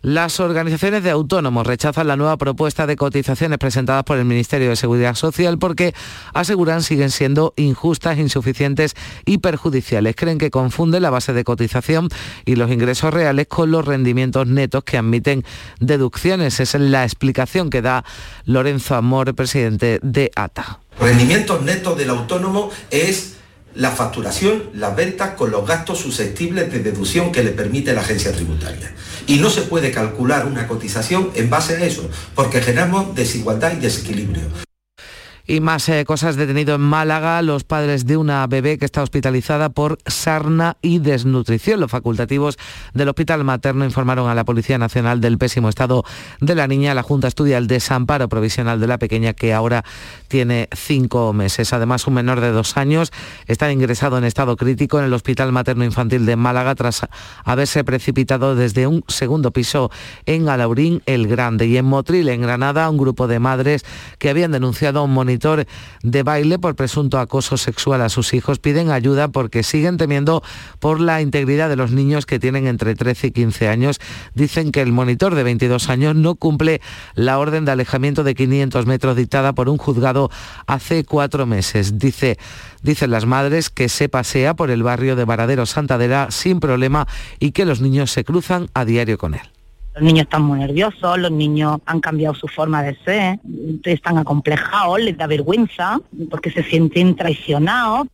[0.03, 4.75] Las organizaciones de autónomos rechazan la nueva propuesta de cotizaciones presentadas por el Ministerio de
[4.75, 5.93] Seguridad Social porque
[6.33, 8.95] aseguran siguen siendo injustas, insuficientes
[9.25, 10.15] y perjudiciales.
[10.15, 12.09] Creen que confunde la base de cotización
[12.45, 15.45] y los ingresos reales con los rendimientos netos que admiten
[15.79, 16.59] deducciones.
[16.59, 18.03] Esa es la explicación que da
[18.45, 20.79] Lorenzo Amor, presidente de ATA.
[20.99, 23.35] Rendimientos netos del autónomo es
[23.75, 28.31] la facturación, las ventas con los gastos susceptibles de deducción que le permite la agencia
[28.31, 28.91] tributaria.
[29.31, 33.79] Y no se puede calcular una cotización en base a eso, porque generamos desigualdad y
[33.79, 34.41] desequilibrio.
[35.51, 39.67] Y más eh, cosas detenido en Málaga, los padres de una bebé que está hospitalizada
[39.67, 41.81] por sarna y desnutrición.
[41.81, 42.57] Los facultativos
[42.93, 46.05] del Hospital Materno informaron a la Policía Nacional del pésimo estado
[46.39, 46.93] de la niña.
[46.93, 49.83] La Junta estudia el desamparo provisional de la pequeña que ahora
[50.29, 51.73] tiene cinco meses.
[51.73, 53.11] Además, un menor de dos años
[53.45, 57.05] está ingresado en estado crítico en el Hospital Materno Infantil de Málaga tras
[57.43, 59.91] haberse precipitado desde un segundo piso
[60.25, 61.67] en Alaurín el Grande.
[61.67, 63.83] Y en Motril, en Granada, un grupo de madres
[64.17, 65.65] que habían denunciado un monitor
[66.03, 70.43] de baile por presunto acoso sexual a sus hijos piden ayuda porque siguen temiendo
[70.79, 73.99] por la integridad de los niños que tienen entre 13 y 15 años.
[74.35, 76.79] Dicen que el monitor de 22 años no cumple
[77.15, 80.29] la orden de alejamiento de 500 metros dictada por un juzgado
[80.67, 81.97] hace cuatro meses.
[81.97, 82.37] Dice,
[82.83, 87.07] dicen las madres que se pasea por el barrio de Varadero Santadera sin problema
[87.39, 89.60] y que los niños se cruzan a diario con él.
[89.93, 93.39] Los niños están muy nerviosos, los niños han cambiado su forma de ser,
[93.83, 98.07] están acomplejados, les da vergüenza porque se sienten traicionados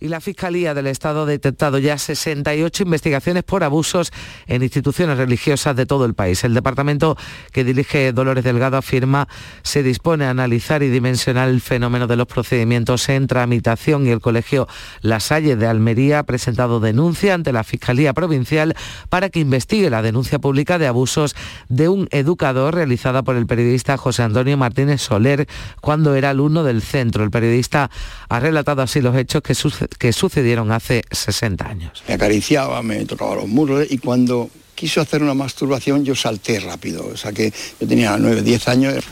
[0.00, 4.12] y la Fiscalía del Estado ha detectado ya 68 investigaciones por abusos
[4.46, 6.42] en instituciones religiosas de todo el país.
[6.42, 7.16] El departamento
[7.52, 9.28] que dirige Dolores Delgado afirma
[9.62, 14.20] se dispone a analizar y dimensionar el fenómeno de los procedimientos en tramitación y el
[14.20, 14.66] Colegio
[15.02, 18.74] La Salle de Almería ha presentado denuncia ante la Fiscalía Provincial
[19.08, 21.36] para que investigue la denuncia pública de abusos
[21.68, 25.46] de un educador realizada por el periodista José Antonio Martínez Soler
[25.80, 27.22] cuando era alumno del centro.
[27.24, 27.90] El periodista
[28.28, 29.54] ha relatado así los hechos que
[29.98, 32.02] que sucedieron hace 60 años.
[32.08, 37.06] Me acariciaba, me tocaba los muros y cuando quiso hacer una masturbación yo salté rápido,
[37.06, 39.04] o sea que yo tenía 9, 10 años.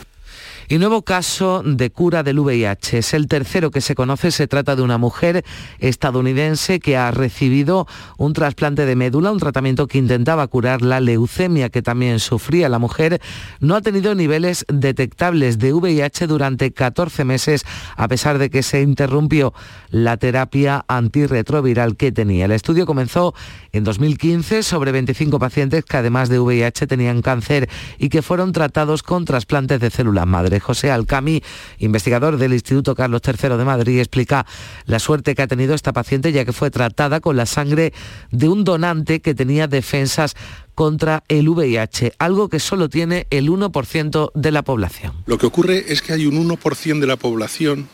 [0.71, 2.99] Y nuevo caso de cura del VIH.
[2.99, 4.29] Es el tercero que se conoce.
[4.29, 5.43] Se trata de una mujer
[5.79, 7.87] estadounidense que ha recibido
[8.19, 12.77] un trasplante de médula, un tratamiento que intentaba curar la leucemia que también sufría la
[12.77, 13.19] mujer.
[13.59, 17.65] No ha tenido niveles detectables de VIH durante 14 meses,
[17.95, 19.55] a pesar de que se interrumpió
[19.89, 22.45] la terapia antirretroviral que tenía.
[22.45, 23.33] El estudio comenzó
[23.71, 27.67] en 2015 sobre 25 pacientes que además de VIH tenían cáncer
[27.97, 30.58] y que fueron tratados con trasplantes de células madres.
[30.59, 31.41] José Alcami,
[31.79, 34.45] investigador del Instituto Carlos III de Madrid, explica
[34.85, 37.93] la suerte que ha tenido esta paciente ya que fue tratada con la sangre
[38.31, 40.35] de un donante que tenía defensas
[40.75, 45.13] contra el VIH, algo que solo tiene el 1% de la población.
[45.25, 47.89] Lo que ocurre es que hay un 1% de la población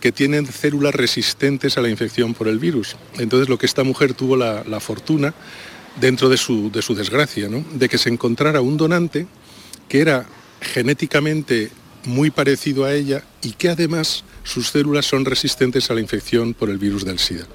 [0.00, 2.96] que tienen células resistentes a la infección por el virus.
[3.18, 5.32] Entonces lo que esta mujer tuvo la, fortuna,
[6.00, 9.26] dentro de su, de su desgracia, de que se encontrara un donante
[9.88, 10.26] que era
[10.60, 11.70] genéticamente
[12.04, 16.70] muy parecido a ella y que además sus células son resistentes a la infección por
[16.70, 17.46] el virus del SIDA.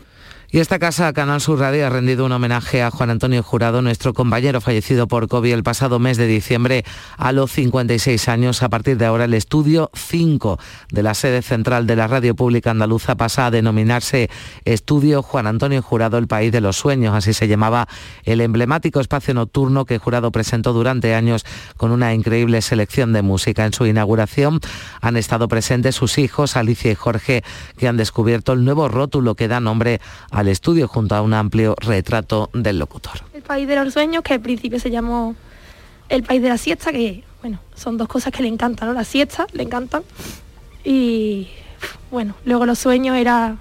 [0.51, 4.15] Y esta casa, Canal Sur Radio, ha rendido un homenaje a Juan Antonio Jurado, nuestro
[4.15, 6.83] compañero fallecido por COVID el pasado mes de diciembre
[7.17, 8.63] a los 56 años.
[8.63, 10.57] A partir de ahora, el estudio 5
[10.91, 14.31] de la sede central de la Radio Pública Andaluza pasa a denominarse
[14.65, 17.13] Estudio Juan Antonio Jurado, el País de los Sueños.
[17.13, 17.87] Así se llamaba
[18.23, 21.45] el emblemático espacio nocturno que Jurado presentó durante años
[21.77, 23.67] con una increíble selección de música.
[23.67, 24.61] En su inauguración
[24.99, 27.43] han estado presentes sus hijos, Alicia y Jorge,
[27.77, 31.33] que han descubierto el nuevo rótulo que da nombre a al estudio junto a un
[31.33, 33.21] amplio retrato del locutor.
[33.33, 35.35] El país de los sueños, que al principio se llamó
[36.07, 38.93] el país de la siesta, que bueno, son dos cosas que le encantan, ¿no?
[38.93, 40.03] La siesta le encantan
[40.83, 41.49] y
[42.11, 43.57] bueno, luego los sueños era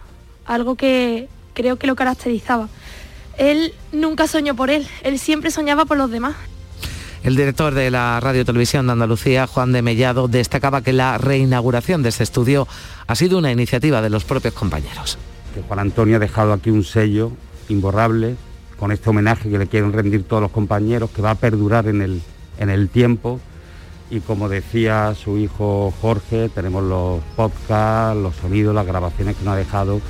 [0.46, 2.68] algo que creo que lo caracterizaba.
[3.36, 6.34] Él nunca soñó por él, él siempre soñaba por los demás.
[7.24, 12.02] El director de la Radio Televisión de Andalucía, Juan de Mellado, destacaba que la reinauguración
[12.02, 12.68] de este estudio
[13.06, 15.18] ha sido una iniciativa de los propios compañeros.
[15.66, 17.32] Juan Antonio ha dejado aquí un sello
[17.68, 18.36] imborrable
[18.78, 22.02] con este homenaje que le quieren rendir todos los compañeros, que va a perdurar en
[22.02, 22.22] el,
[22.58, 23.40] en el tiempo.
[24.10, 29.54] Y como decía su hijo Jorge, tenemos los podcasts, los sonidos, las grabaciones que nos
[29.54, 30.00] ha dejado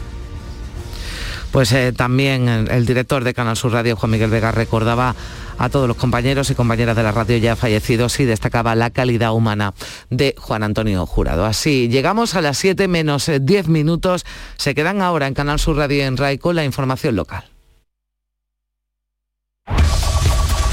[1.51, 5.14] pues eh, también el director de Canal Sur Radio, Juan Miguel Vega, recordaba
[5.59, 9.33] a todos los compañeros y compañeras de la radio ya fallecidos y destacaba la calidad
[9.33, 9.75] humana
[10.11, 11.45] de Juan Antonio Jurado.
[11.45, 14.25] Así, llegamos a las 7 menos 10 eh, minutos.
[14.57, 17.45] Se quedan ahora en Canal Sur Radio en RAI con la información local.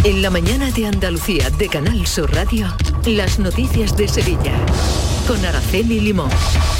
[0.04, 2.68] En la mañana de Andalucía de Canal Sur Radio,
[3.08, 4.54] las noticias de Sevilla
[5.28, 6.30] con Araceli Limón.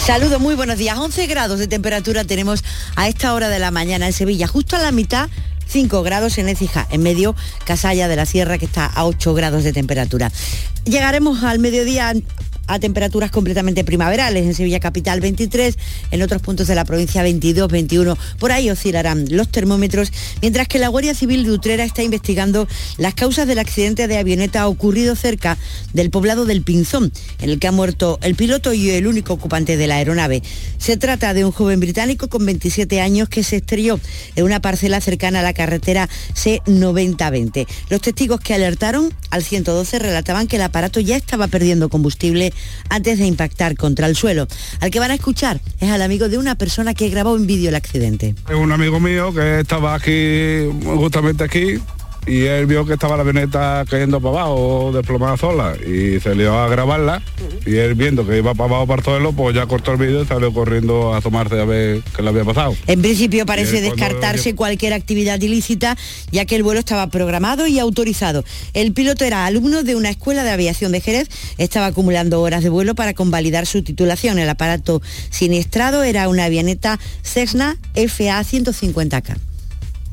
[0.06, 0.98] Saludos, muy buenos días.
[0.98, 2.64] 11 grados de temperatura tenemos
[2.96, 5.30] a esta hora de la mañana en Sevilla, justo a la mitad
[5.68, 7.36] 5 grados en Écija, en medio
[7.66, 10.32] Casalla de la Sierra que está a 8 grados de temperatura.
[10.86, 12.14] Llegaremos al mediodía
[12.68, 14.46] a temperaturas completamente primaverales.
[14.46, 15.78] En Sevilla Capital 23,
[16.12, 18.18] en otros puntos de la provincia 22, 21.
[18.40, 20.12] Por ahí oscilarán los termómetros,
[20.42, 24.68] mientras que la Guardia Civil de Utrera está investigando las causas del accidente de avioneta
[24.68, 25.58] ocurrido cerca
[25.94, 29.78] del poblado del Pinzón, en el que ha muerto el piloto y el único ocupante
[29.78, 30.42] de la aeronave.
[30.78, 34.00] Se trata de un joven británico con 27 años que se estrelló
[34.36, 37.68] en una parcela cercana a la carretera C9020.
[37.90, 42.54] Los testigos que alertaron al 112 relataban que el aparato ya estaba perdiendo combustible
[42.90, 44.48] antes de impactar contra el suelo.
[44.80, 47.70] Al que van a escuchar es al amigo de una persona que grabó en vídeo
[47.70, 48.36] el accidente.
[48.50, 51.80] Es un amigo mío que estaba aquí, justamente aquí,
[52.28, 56.48] y él vio que estaba la avioneta cayendo para abajo, desplomada sola, y se le
[56.48, 57.22] a grabarla,
[57.66, 60.26] y él viendo que iba para abajo para todo pues ya cortó el vídeo y
[60.26, 62.76] salió corriendo a tomarse a ver qué le había pasado.
[62.88, 65.98] En principio parece descartarse cualquier actividad ilícita,
[66.32, 68.44] ya que el vuelo estaba programado y autorizado.
[68.74, 72.70] El piloto era alumno de una escuela de aviación de Jerez, estaba acumulando horas de
[72.70, 74.40] vuelo para convalidar su titulación.
[74.40, 79.38] El aparato siniestrado era una avioneta Cessna FA 150K.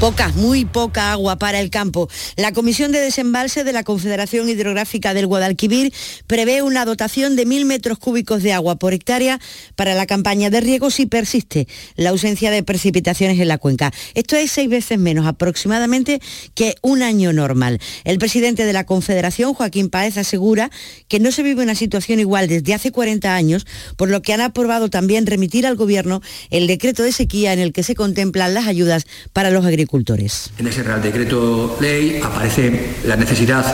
[0.00, 2.10] Poca, muy poca agua para el campo.
[2.36, 5.90] La Comisión de Desembalse de la Confederación Hidrográfica del Guadalquivir
[6.26, 9.40] prevé una dotación de mil metros cúbicos de agua por hectárea
[9.74, 11.66] para la campaña de riego si persiste
[11.96, 13.90] la ausencia de precipitaciones en la cuenca.
[14.12, 16.20] Esto es seis veces menos aproximadamente
[16.54, 17.80] que un año normal.
[18.04, 20.70] El presidente de la Confederación, Joaquín Páez, asegura
[21.08, 23.66] que no se vive una situación igual desde hace 40 años,
[23.96, 26.20] por lo que han aprobado también remitir al Gobierno
[26.50, 29.85] el decreto de sequía en el que se contemplan las ayudas para los agricultores
[30.58, 33.64] en ese Real Decreto Ley aparece la necesidad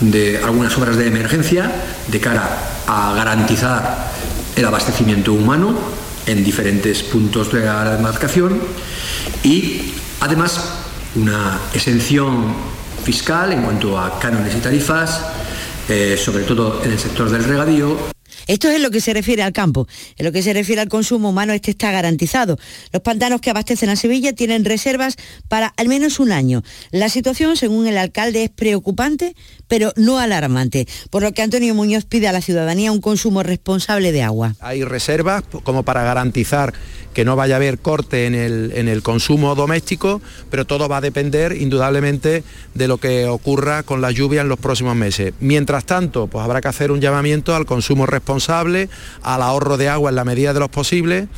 [0.00, 1.70] de algunas obras de emergencia
[2.06, 2.48] de cara
[2.86, 4.10] a garantizar
[4.56, 5.74] el abastecimiento humano
[6.26, 8.58] en diferentes puntos de la demarcación
[9.42, 10.60] y además
[11.14, 12.54] una exención
[13.04, 15.22] fiscal en cuanto a cánones y tarifas,
[15.88, 17.96] eh, sobre todo en el sector del regadío
[18.48, 19.86] Esto es en lo que se refiere al campo.
[20.16, 22.58] En lo que se refiere al consumo humano, este está garantizado.
[22.92, 25.16] Los pantanos que abastecen a Sevilla tienen reservas
[25.48, 26.62] para al menos un año.
[26.90, 29.36] La situación, según el alcalde, es preocupante,
[29.68, 34.12] pero no alarmante, por lo que Antonio Muñoz pide a la ciudadanía un consumo responsable
[34.12, 34.54] de agua.
[34.60, 36.72] Hay reservas como para garantizar
[37.12, 40.98] que no vaya a haber corte en el, en el consumo doméstico, pero todo va
[40.98, 42.44] a depender indudablemente
[42.74, 45.34] de lo que ocurra con la lluvia en los próximos meses.
[45.40, 48.37] Mientras tanto, pues habrá que hacer un llamamiento al consumo responsable,
[49.22, 51.28] al ahorro de agua en la medida de los posibles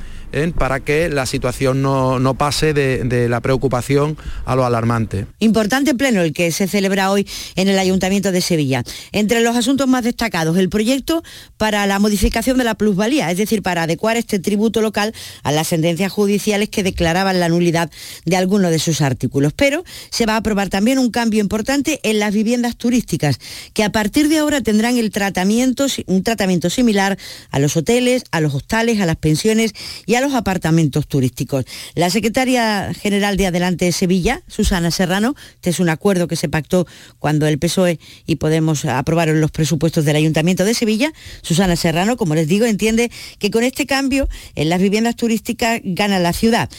[0.57, 5.27] para que la situación no, pase de, de, la preocupación a lo alarmante.
[5.39, 7.27] Importante pleno el que se celebra hoy
[7.57, 8.85] en el Ayuntamiento de Sevilla.
[9.13, 11.23] Entre los asuntos más destacados, el proyecto
[11.57, 15.13] para la modificación de la plusvalía, es decir, para adecuar este tributo local
[15.43, 17.91] a las sentencias judiciales que declaraban la nulidad
[18.25, 19.53] de algunos de sus artículos.
[19.55, 23.39] Pero se va a aprobar también un cambio importante en las viviendas turísticas,
[23.75, 27.19] que a partir de ahora tendrán el tratamiento, un tratamiento similar
[27.51, 29.73] a los hoteles, a los hostales, a las pensiones
[30.07, 31.65] y a los apartamentos turísticos.
[31.95, 36.87] La secretaria general de Adelante Sevilla, Susana Serrano, este es un acuerdo que se pactó
[37.19, 41.13] cuando el PSOE y Podemos aprobaron los presupuestos del Ayuntamiento de Sevilla.
[41.43, 46.19] Susana Serrano, como les digo, entiende que con este cambio en las viviendas turísticas gana
[46.19, 46.71] la ciudad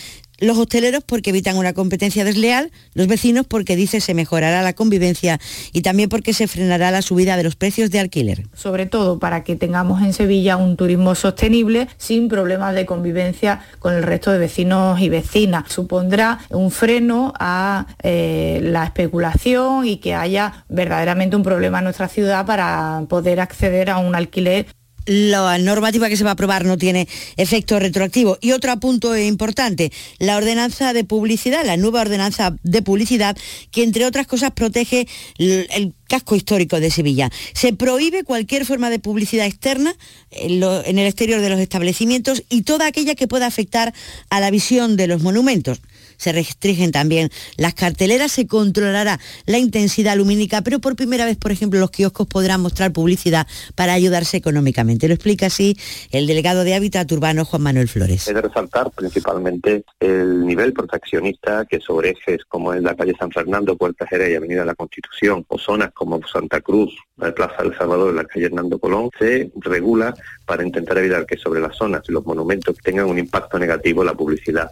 [0.41, 5.39] los hosteleros porque evitan una competencia desleal, los vecinos porque dice se mejorará la convivencia
[5.71, 8.47] y también porque se frenará la subida de los precios de alquiler.
[8.53, 13.93] Sobre todo para que tengamos en Sevilla un turismo sostenible sin problemas de convivencia con
[13.93, 15.71] el resto de vecinos y vecinas.
[15.71, 22.07] Supondrá un freno a eh, la especulación y que haya verdaderamente un problema en nuestra
[22.07, 24.65] ciudad para poder acceder a un alquiler
[25.05, 28.37] la normativa que se va a aprobar no tiene efecto retroactivo.
[28.41, 33.37] Y otro punto importante, la ordenanza de publicidad, la nueva ordenanza de publicidad,
[33.71, 37.31] que entre otras cosas protege el, casco histórico de Sevilla.
[37.53, 39.95] Se prohíbe cualquier forma de publicidad externa
[40.31, 43.93] en, en el exterior de los establecimientos y toda aquella que pueda afectar
[44.29, 45.79] a la visión de los monumentos
[46.21, 51.51] se restringen también las carteleras, se controlará la intensidad lumínica, pero por primera vez, por
[51.51, 55.07] ejemplo, los kioscos podrán mostrar publicidad para ayudarse económicamente.
[55.07, 55.75] Lo explica así
[56.11, 58.27] el delegado de Hábitat Urbano, Juan Manuel Flores.
[58.27, 63.31] Es de resaltar principalmente el nivel proteccionista que sobre ejes como es la calle San
[63.31, 67.75] Fernando, Puerta Jerez y Avenida La Constitución, o zonas como Santa Cruz, la Plaza del
[67.75, 70.13] Salvador, la calle Hernando Colón, se regula
[70.45, 74.13] para intentar evitar que sobre las zonas y los monumentos tengan un impacto negativo la
[74.13, 74.71] publicidad.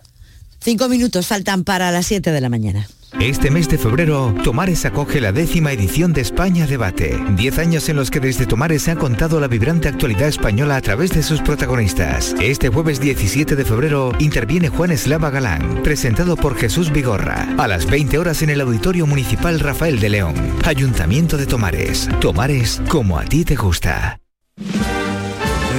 [0.62, 2.88] Cinco minutos faltan para las 7 de la mañana.
[3.20, 7.18] Este mes de febrero, Tomares acoge la décima edición de España Debate.
[7.32, 10.82] Diez años en los que desde Tomares se ha contado la vibrante actualidad española a
[10.82, 12.36] través de sus protagonistas.
[12.40, 17.88] Este jueves 17 de febrero interviene Juan Eslava Galán, presentado por Jesús Vigorra, a las
[17.88, 20.36] 20 horas en el Auditorio Municipal Rafael de León.
[20.64, 22.10] Ayuntamiento de Tomares.
[22.22, 24.20] Tomares como a ti te gusta.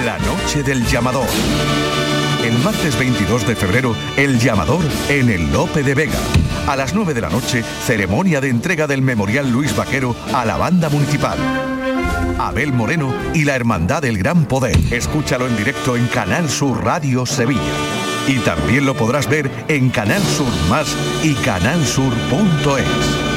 [0.04, 1.28] La noche del llamador
[2.44, 6.18] el martes 22 de febrero, El Llamador en el Lope de Vega.
[6.66, 10.56] A las 9 de la noche, ceremonia de entrega del Memorial Luis Vaquero a la
[10.56, 11.38] banda municipal.
[12.38, 14.76] Abel Moreno y la Hermandad del Gran Poder.
[14.90, 17.60] Escúchalo en directo en Canal Sur Radio Sevilla.
[18.26, 23.29] Y también lo podrás ver en Canal Sur Más y canalsur.es.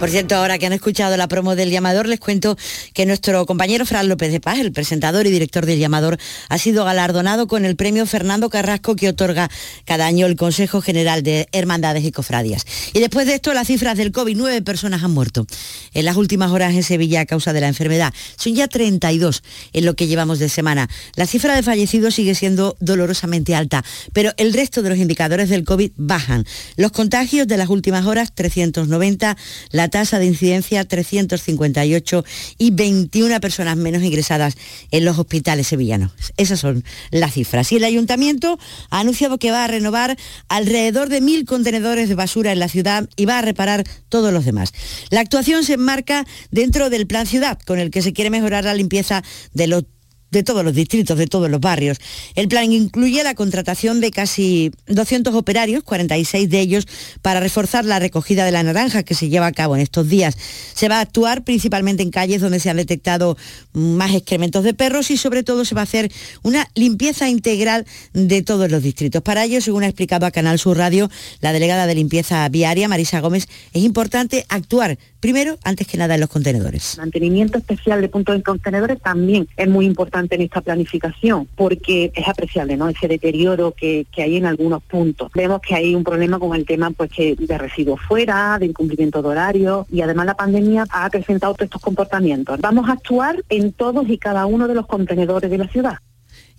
[0.00, 2.56] Por cierto, ahora que han escuchado la promo del llamador, les cuento
[2.94, 6.16] que nuestro compañero Fran López de Paz, el presentador y director del llamador,
[6.48, 9.50] ha sido galardonado con el premio Fernando Carrasco que otorga
[9.84, 12.64] cada año el Consejo General de Hermandades y Cofradias.
[12.94, 15.46] Y después de esto, las cifras del COVID, nueve personas han muerto
[15.92, 18.14] en las últimas horas en Sevilla a causa de la enfermedad.
[18.38, 19.42] Son ya 32
[19.74, 20.88] en lo que llevamos de semana.
[21.14, 23.84] La cifra de fallecidos sigue siendo dolorosamente alta,
[24.14, 26.46] pero el resto de los indicadores del COVID bajan.
[26.76, 29.36] Los contagios de las últimas horas, 390,
[29.72, 32.24] la tasa de incidencia 358
[32.58, 34.56] y 21 personas menos ingresadas
[34.90, 36.12] en los hospitales sevillanos.
[36.36, 37.70] Esas son las cifras.
[37.72, 38.58] Y el ayuntamiento
[38.90, 40.16] ha anunciado que va a renovar
[40.48, 44.44] alrededor de mil contenedores de basura en la ciudad y va a reparar todos los
[44.44, 44.72] demás.
[45.10, 48.74] La actuación se enmarca dentro del plan ciudad, con el que se quiere mejorar la
[48.74, 49.22] limpieza
[49.52, 49.84] de los
[50.30, 51.98] de todos los distritos, de todos los barrios.
[52.34, 56.86] El plan incluye la contratación de casi 200 operarios, 46 de ellos,
[57.22, 60.36] para reforzar la recogida de la naranja que se lleva a cabo en estos días.
[60.74, 63.36] Se va a actuar principalmente en calles donde se han detectado
[63.72, 66.10] más excrementos de perros y sobre todo se va a hacer
[66.42, 69.22] una limpieza integral de todos los distritos.
[69.22, 71.10] Para ello, según ha explicado a Canal Sur Radio
[71.40, 76.20] la delegada de limpieza viaria, Marisa Gómez, es importante actuar primero, antes que nada, en
[76.20, 76.98] los contenedores.
[76.98, 82.28] Mantenimiento especial de puntos de contenedores también es muy importante en esta planificación porque es
[82.28, 82.88] apreciable ¿no?
[82.88, 85.30] ese deterioro que, que hay en algunos puntos.
[85.34, 89.22] Vemos que hay un problema con el tema pues que de residuos fuera, de incumplimiento
[89.22, 92.60] de horario y además la pandemia ha acrecentado todos estos comportamientos.
[92.60, 95.98] Vamos a actuar en todos y cada uno de los contenedores de la ciudad.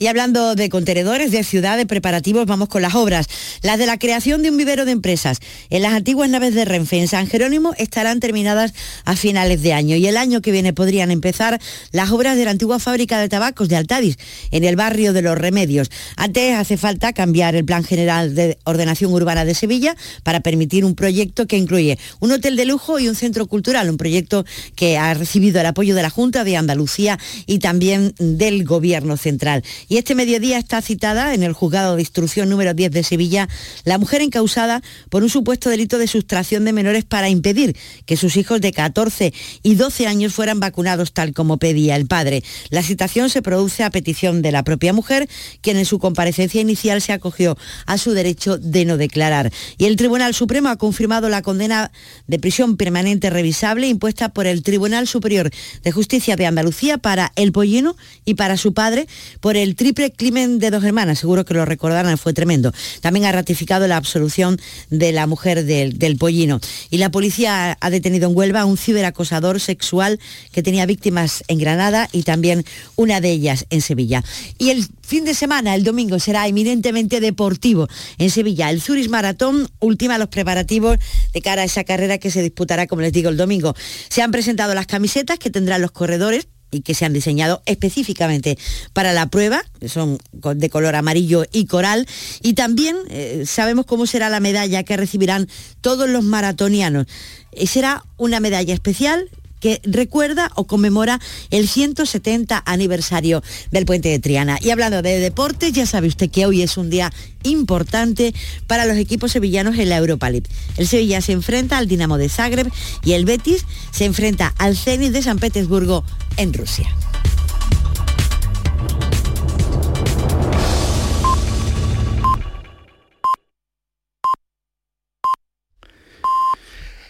[0.01, 3.27] Y hablando de contenedores, de ciudad, de preparativos, vamos con las obras.
[3.61, 5.37] Las de la creación de un vivero de empresas
[5.69, 8.73] en las antiguas naves de Renfe en San Jerónimo estarán terminadas
[9.05, 9.95] a finales de año.
[9.95, 13.69] Y el año que viene podrían empezar las obras de la antigua fábrica de tabacos
[13.69, 14.17] de Altadis,
[14.49, 15.91] en el barrio de Los Remedios.
[16.15, 20.95] Antes hace falta cambiar el Plan General de Ordenación Urbana de Sevilla para permitir un
[20.95, 25.13] proyecto que incluye un hotel de lujo y un centro cultural, un proyecto que ha
[25.13, 29.63] recibido el apoyo de la Junta de Andalucía y también del Gobierno Central.
[29.91, 33.49] Y este mediodía está citada en el juzgado de instrucción número 10 de Sevilla
[33.83, 37.75] la mujer encausada por un supuesto delito de sustracción de menores para impedir
[38.05, 39.33] que sus hijos de 14
[39.63, 42.41] y 12 años fueran vacunados tal como pedía el padre.
[42.69, 45.27] La citación se produce a petición de la propia mujer,
[45.59, 49.51] quien en su comparecencia inicial se acogió a su derecho de no declarar.
[49.77, 51.91] Y el Tribunal Supremo ha confirmado la condena
[52.27, 55.51] de prisión permanente revisable impuesta por el Tribunal Superior
[55.83, 59.05] de Justicia de Andalucía para el Pollino y para su padre
[59.41, 62.73] por el triple crimen de dos hermanas, seguro que lo recordarán, fue tremendo.
[63.01, 64.59] También ha ratificado la absolución
[64.89, 66.59] de la mujer del, del pollino.
[66.89, 70.19] Y la policía ha detenido en Huelva a un ciberacosador sexual
[70.51, 72.65] que tenía víctimas en Granada y también
[72.95, 74.23] una de ellas en Sevilla.
[74.57, 78.69] Y el fin de semana, el domingo, será eminentemente deportivo en Sevilla.
[78.69, 80.97] El Zurich Maratón ultima los preparativos
[81.33, 83.75] de cara a esa carrera que se disputará, como les digo, el domingo.
[84.09, 88.57] Se han presentado las camisetas que tendrán los corredores y que se han diseñado específicamente
[88.93, 92.07] para la prueba, son de color amarillo y coral,
[92.41, 95.47] y también eh, sabemos cómo será la medalla que recibirán
[95.81, 97.05] todos los maratonianos.
[97.51, 99.29] Eh, será una medalla especial
[99.61, 103.41] que recuerda o conmemora el 170 aniversario
[103.71, 104.57] del puente de Triana.
[104.61, 108.33] Y hablando de deportes, ya sabe usted que hoy es un día importante
[108.67, 110.49] para los equipos sevillanos en la Europa League.
[110.75, 112.69] El Sevilla se enfrenta al Dinamo de Zagreb
[113.05, 116.03] y el Betis se enfrenta al Zenit de San Petersburgo
[116.35, 116.93] en Rusia.